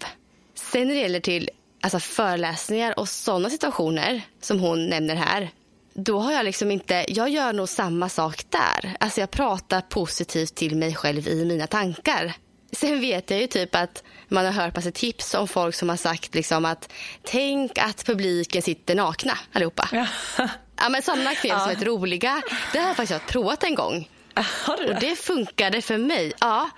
[0.56, 1.50] Sen när det gäller till
[1.82, 5.50] alltså föreläsningar och sådana situationer som hon nämner här
[5.96, 8.96] då har jag liksom inte, jag gör nog samma sak där.
[9.00, 12.34] Alltså jag pratar positivt till mig själv i mina tankar.
[12.72, 15.96] Sen vet jag ju typ att man har hört massa tips om folk som har
[15.96, 16.92] sagt liksom att
[17.24, 19.90] tänk att publiken sitter nakna allihopa.
[19.92, 20.08] Ja,
[20.78, 21.60] ja men sådana knep ja.
[21.60, 22.42] som är roliga.
[22.74, 24.10] Det har jag faktiskt provat en gång.
[24.36, 24.94] Har du det?
[24.94, 26.34] Och det funkade för mig.
[26.40, 26.70] Ja.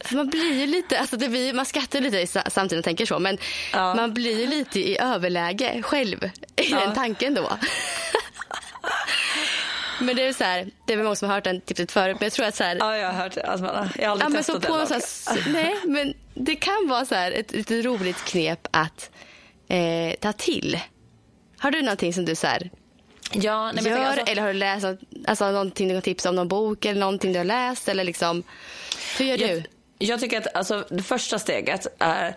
[0.00, 3.18] För man blir ju lite, alltså det blir, man skrattar lite samtidigt och tänker så,
[3.18, 3.38] men
[3.72, 3.94] ja.
[3.94, 7.58] man blir ju lite i överläge själv i den tanken då.
[10.00, 12.16] Men det är så här, det är väl många som har hört den tipset förut,
[12.20, 13.42] men jag tror att så här, Ja, jag har hört det.
[13.42, 16.88] Alltså, jag har aldrig ja, testat men så på så här, Nej, men det kan
[16.88, 19.10] vara så här, ett, ett roligt knep att
[19.68, 20.80] eh, ta till.
[21.58, 22.70] Har du någonting som du så här,
[23.32, 24.26] ja, nej, gör alltså...
[24.26, 24.86] eller har du läst
[25.26, 28.42] alltså, någonting du kan tipsa om någon bok eller någonting du har läst eller liksom,
[29.18, 29.64] hur gör jag, du?
[29.98, 32.36] Jag tycker att alltså, det första steget är,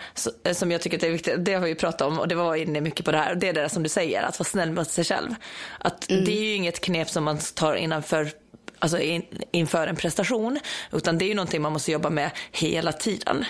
[0.53, 3.05] som jag tycker är viktigt, det har vi pratat om och det var inne mycket
[3.05, 5.35] på det här, det är det som du säger, att vara snäll mot sig själv.
[5.79, 6.25] Att mm.
[6.25, 8.31] Det är ju inget knep som man tar innanför
[8.79, 10.59] alltså in, inför en prestation.
[10.91, 13.45] Utan det är ju någonting man måste jobba med hela tiden.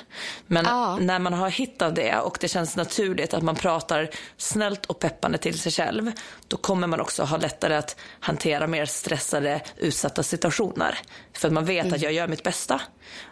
[0.47, 0.97] Men ah.
[0.97, 5.37] när man har hittat det och det känns naturligt att man pratar snällt och peppande
[5.37, 6.11] till sig själv.
[6.47, 10.99] Då kommer man också ha lättare att hantera mer stressade, utsatta situationer.
[11.33, 11.95] För man vet mm.
[11.95, 12.81] att jag gör mitt bästa.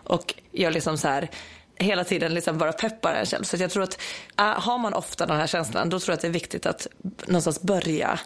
[0.03, 1.29] Och jag liksom så här
[1.79, 3.43] hela tiden liksom bara peppar en själv.
[3.43, 4.01] Så jag tror att
[4.39, 6.87] äh, har man ofta den här känslan, då tror jag att det är viktigt att
[7.25, 8.19] någonstans börja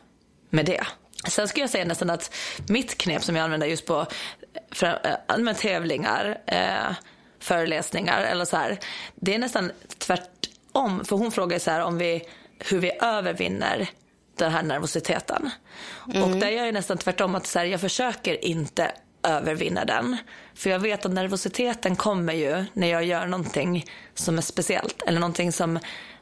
[0.50, 0.84] med det.
[1.28, 2.34] Sen skulle jag säga nästan att
[2.68, 4.06] mitt knep som jag använder just på
[4.82, 6.96] äh, med tävlingar, eh,
[7.40, 8.80] föreläsningar eller så här.
[9.16, 11.06] Det är nästan tvärtom.
[11.06, 12.24] För hon frågar så här om vi,
[12.60, 13.90] hur vi övervinner
[14.38, 15.50] den här nervositeten.
[16.14, 16.24] Mm.
[16.24, 17.36] Och där gör jag nästan tvärtom.
[17.36, 18.92] att så här, Jag försöker inte
[19.24, 20.18] övervinna den.
[20.56, 25.20] För jag vet att nervositeten kommer ju när jag gör någonting som är speciellt eller
[25.20, 25.80] någonting som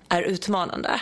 [0.10, 1.02] är utmanande.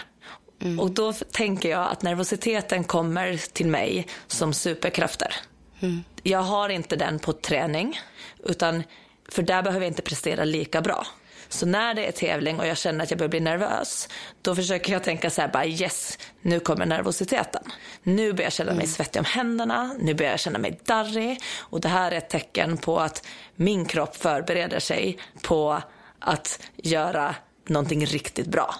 [0.61, 0.79] Mm.
[0.79, 5.33] Och då tänker jag att nervositeten kommer till mig som superkrafter.
[5.79, 6.03] Mm.
[6.23, 7.99] Jag har inte den på träning,
[8.43, 8.83] utan
[9.29, 11.07] för där behöver jag inte prestera lika bra.
[11.49, 14.09] Så när det är tävling och jag känner att jag börjar bli nervös,
[14.41, 17.63] då försöker jag tänka så här, bara yes, nu kommer nervositeten.
[18.03, 18.87] Nu börjar jag känna mig mm.
[18.87, 22.77] svettig om händerna, nu börjar jag känna mig darrig och det här är ett tecken
[22.77, 25.81] på att min kropp förbereder sig på
[26.19, 27.35] att göra
[27.67, 28.75] någonting riktigt bra.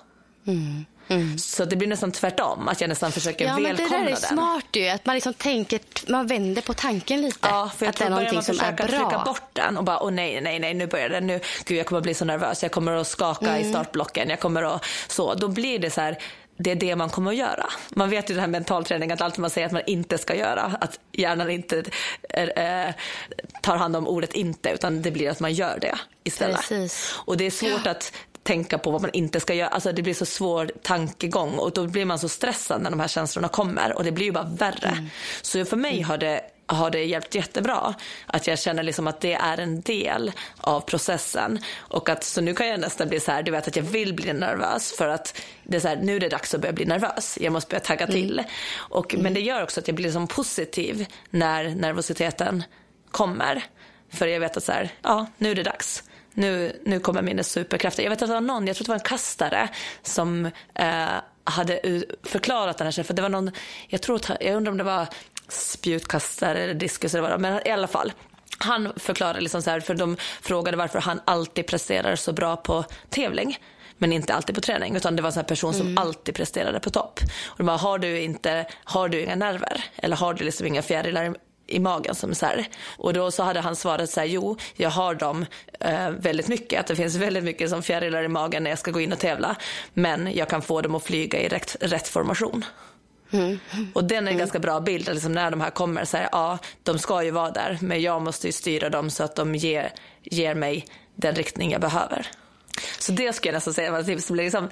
[0.47, 0.85] Mm.
[1.07, 1.37] Mm.
[1.37, 3.89] Så det blir nästan tvärtom, att jag nästan försöker ja, välkomna den.
[3.89, 4.15] Det där är den.
[4.15, 7.39] smart ju, att man liksom tänker, man vänder på tanken lite.
[7.41, 8.87] Ja, för att det är någonting som är bra.
[8.87, 11.85] trycka bort den och bara, åh nej, nej, nej, nu börjar det, nu, gud jag
[11.85, 13.61] kommer att bli så nervös, jag kommer att skaka mm.
[13.61, 15.33] i startblocken, jag kommer att så.
[15.33, 16.17] Då blir det så här,
[16.57, 17.65] det är det man kommer att göra.
[17.89, 20.61] Man vet ju det här mentalträning att allt man säger att man inte ska göra,
[20.81, 21.83] att hjärnan inte
[22.29, 22.93] äh,
[23.61, 26.57] tar hand om ordet inte utan det blir att man gör det istället.
[26.57, 27.15] Precis.
[27.25, 27.91] Och det är svårt ja.
[27.91, 28.13] att
[28.47, 29.67] tänka på vad man inte ska göra.
[29.67, 33.07] Alltså det blir så svår tankegång och då blir man så stressad när de här
[33.07, 34.89] känslorna kommer och det blir ju bara värre.
[34.89, 35.05] Mm.
[35.41, 37.95] Så för mig har det har det hjälpt jättebra.
[38.25, 41.59] Att jag känner liksom att det är en del av processen.
[41.77, 44.13] Och att, så nu kan jag nästan bli så här, du vet att jag vill
[44.13, 46.85] bli nervös för att det är så här, nu är det dags att börja bli
[46.85, 47.37] nervös.
[47.41, 48.13] Jag måste börja tagga mm.
[48.13, 48.43] till.
[48.75, 49.23] Och, mm.
[49.23, 52.63] Men det gör också att jag blir liksom positiv när nervositeten
[53.11, 53.63] kommer.
[54.13, 56.03] För jag vet att så här, ja, nu är det dags
[56.37, 58.03] nu, nu kommer mina superkrafter.
[58.03, 59.69] Jag vet att det var någon, jag tror det var en kastare
[60.01, 61.05] som eh,
[61.43, 63.51] hade förklarat den här för det var någon,
[63.87, 65.07] jag tror, jag undrar om det var
[65.47, 68.13] spjutkastare eller diskus eller vad men i alla fall.
[68.57, 72.85] Han förklarade liksom så här, för de frågade varför han alltid presterar så bra på
[73.09, 73.57] tävling
[73.97, 74.95] men inte alltid på träning.
[74.95, 75.97] Utan det var en person som mm.
[75.97, 77.19] alltid presterade på topp.
[77.45, 79.83] Och de bara, har du, inte, har du inga nerver?
[79.95, 81.35] Eller har du liksom inga fjärilar
[81.67, 82.67] i magen som så här.
[82.97, 85.45] Och då så hade han svarat så här, jo, jag har dem
[85.79, 86.79] eh, väldigt mycket.
[86.79, 89.19] Att det finns väldigt mycket som fjärilar i magen när jag ska gå in och
[89.19, 89.55] tävla.
[89.93, 92.65] Men jag kan få dem att flyga i rätt, rätt formation.
[93.31, 93.59] Mm.
[93.93, 94.37] Och den är en mm.
[94.37, 96.05] ganska bra bild, liksom när de här kommer.
[96.05, 99.23] Så här, ja, de ska ju vara där, men jag måste ju styra dem så
[99.23, 99.93] att de ger,
[100.23, 102.27] ger mig den riktning jag behöver.
[102.99, 104.29] Så det skulle jag nästan säga var tips.
[104.29, 104.69] Liksom,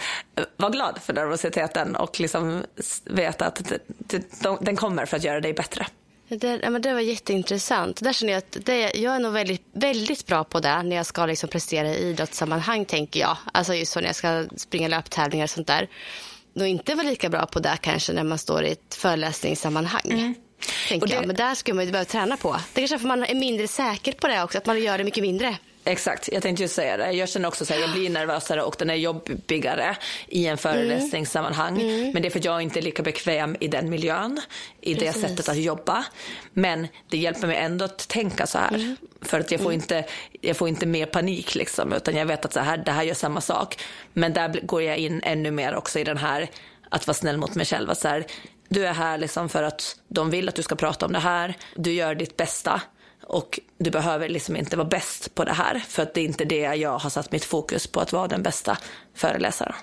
[0.57, 2.63] var glad för nervositeten och liksom
[3.05, 3.71] veta att
[4.61, 5.87] den kommer för att göra dig bättre.
[6.27, 8.03] Det, ja, men det var jätteintressant.
[8.03, 11.05] Där känner jag att det, jag är nog väldigt, väldigt bra på det när jag
[11.05, 13.37] ska liksom prestera i idrottssammanhang, tänker jag.
[13.53, 15.89] Alltså just så när jag ska springa löptävlingar och sånt där.
[16.53, 20.01] Nog inte vara lika bra på det kanske när man står i ett föreläsningssammanhang.
[20.05, 20.35] Mm.
[20.89, 21.13] Tänker det...
[21.13, 21.27] jag.
[21.27, 22.55] Men där skulle man ju behöva träna på.
[22.73, 25.03] Det kanske är för man är mindre säker på det också, att man gör det
[25.03, 25.57] mycket mindre.
[25.87, 27.11] Exakt, jag tänkte just säga det.
[27.11, 31.81] Jag känner också att jag blir nervösare och den är jobbigare i en föreläsningssammanhang.
[31.81, 31.95] Mm.
[31.95, 32.11] mm.
[32.13, 34.41] Men det är för att jag inte är lika bekväm i den miljön,
[34.81, 35.21] i Precis.
[35.21, 36.05] det sättet att jobba.
[36.53, 38.75] Men det hjälper mig ändå att tänka så här.
[38.75, 38.97] Mm.
[39.21, 39.81] För att jag får, mm.
[39.81, 40.05] inte,
[40.41, 43.13] jag får inte mer panik liksom, utan jag vet att så här, det här gör
[43.13, 43.83] samma sak.
[44.13, 46.49] Men där går jag in ännu mer också i den här
[46.89, 47.89] att vara snäll mot mig själv.
[47.89, 48.25] Att så här,
[48.69, 51.57] du är här liksom för att de vill att du ska prata om det här.
[51.75, 52.81] Du gör ditt bästa.
[53.27, 56.45] Och du behöver liksom inte vara bäst på det här för att det är inte
[56.45, 58.77] det jag har satt mitt fokus på att vara den bästa
[59.15, 59.75] föreläsaren.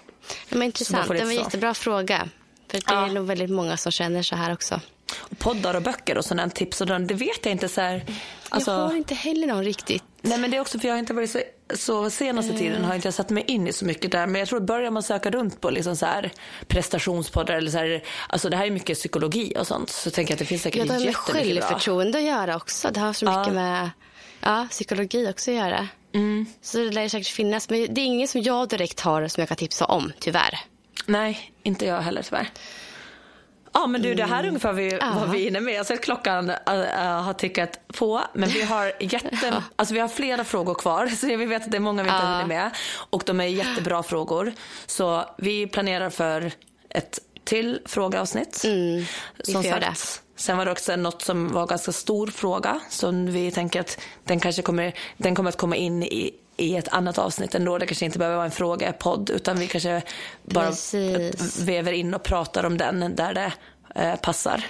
[0.48, 2.28] Ja, men intressant, det var en jättebra fråga.
[2.68, 4.80] För det är nog väldigt många som känner så här också.
[5.18, 8.04] Och poddar och böcker och sådana tips och det vet jag inte så här.
[8.48, 8.70] Alltså...
[8.70, 10.04] Jag har inte heller någon riktigt.
[10.20, 11.40] Nej men det är också för jag har inte varit så,
[11.74, 14.26] så senaste tiden har jag inte satt mig in i så mycket där.
[14.26, 16.32] Men jag tror att börjar man söka runt på liksom så här
[16.66, 19.90] prestationspoddar eller så här, alltså det här är mycket psykologi och sånt.
[19.90, 21.04] Så tänker jag att det finns säkert jättemycket.
[21.04, 22.90] Ja, det har med självförtroende att göra också.
[22.90, 23.52] Det har så mycket ja.
[23.52, 23.90] med
[24.40, 25.88] ja, psykologi också att göra.
[26.14, 26.46] Mm.
[26.62, 27.70] Så det lär säkert finnas.
[27.70, 30.58] Men det är ingen som jag direkt har som jag kan tipsa om, tyvärr.
[31.06, 32.50] Nej, inte jag heller tyvärr.
[33.72, 35.14] Ja men du det här är ungefär vi, mm.
[35.14, 35.74] vad vi hinner med.
[35.74, 36.56] Jag ser att klockan äh,
[37.22, 38.22] har tickat på.
[38.32, 41.06] Men vi har, jätte, alltså, vi har flera frågor kvar.
[41.20, 42.70] Så vi vet att det är många vi inte hunnit med.
[43.10, 44.52] Och de är jättebra frågor.
[44.86, 46.52] Så vi planerar för
[46.88, 48.64] ett till frågeavsnitt.
[48.64, 49.04] Mm,
[49.44, 49.94] som sagt, det.
[50.36, 52.80] Sen var det också något som var en ganska stor fråga.
[52.90, 56.88] Som vi tänker att den kanske kommer, den kommer att komma in i i ett
[56.88, 57.78] annat avsnitt ändå.
[57.78, 60.02] Det kanske inte behöver vara en frågepodd utan vi kanske
[60.42, 61.60] bara Precis.
[61.60, 63.52] väver in och pratar om den där det
[63.94, 64.64] eh, passar.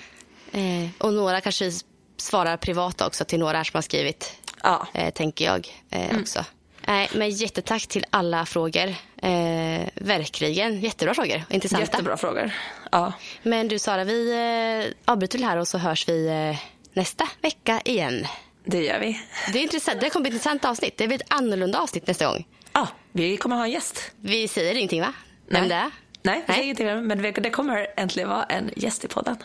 [0.53, 1.72] Eh, och några kanske
[2.16, 4.32] svarar privat också till några som har skrivit.
[4.62, 4.86] Ja.
[4.95, 6.22] Eh, tänker jag eh, mm.
[6.22, 6.45] också.
[6.86, 8.88] Nej, men jättetack till alla frågor.
[9.16, 11.43] Eh, verkligen jättebra frågor.
[11.51, 11.86] Intressanta.
[11.86, 12.53] Jättebra frågor.
[12.93, 13.12] Ja.
[13.43, 16.59] Men du Sara, vi eh, avbryter här och så hörs vi eh,
[16.93, 18.26] nästa vecka igen.
[18.64, 19.20] Det gör vi.
[19.52, 20.00] Det är intressant.
[20.00, 20.96] Det kommer bli ett intressant avsnitt.
[20.96, 22.46] Det blir ett annorlunda avsnitt nästa gång.
[22.72, 24.10] Ja, vi kommer ha en gäst.
[24.20, 25.12] Vi säger ingenting va?
[25.48, 25.60] Nej.
[25.60, 25.90] Vem det är?
[26.22, 27.06] Nej, vi säger ingenting.
[27.06, 29.36] Men det kommer äntligen vara en gäst i podden.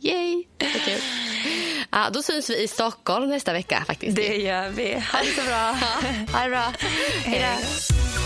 [0.00, 0.44] Yay!
[0.56, 1.00] Det kul.
[1.90, 4.16] Ja, då syns vi i Stockholm nästa vecka faktiskt.
[4.16, 4.92] Det gör vi.
[4.94, 5.76] Ha det så bra.
[6.38, 6.72] ha det bra.
[7.24, 8.25] Hej då.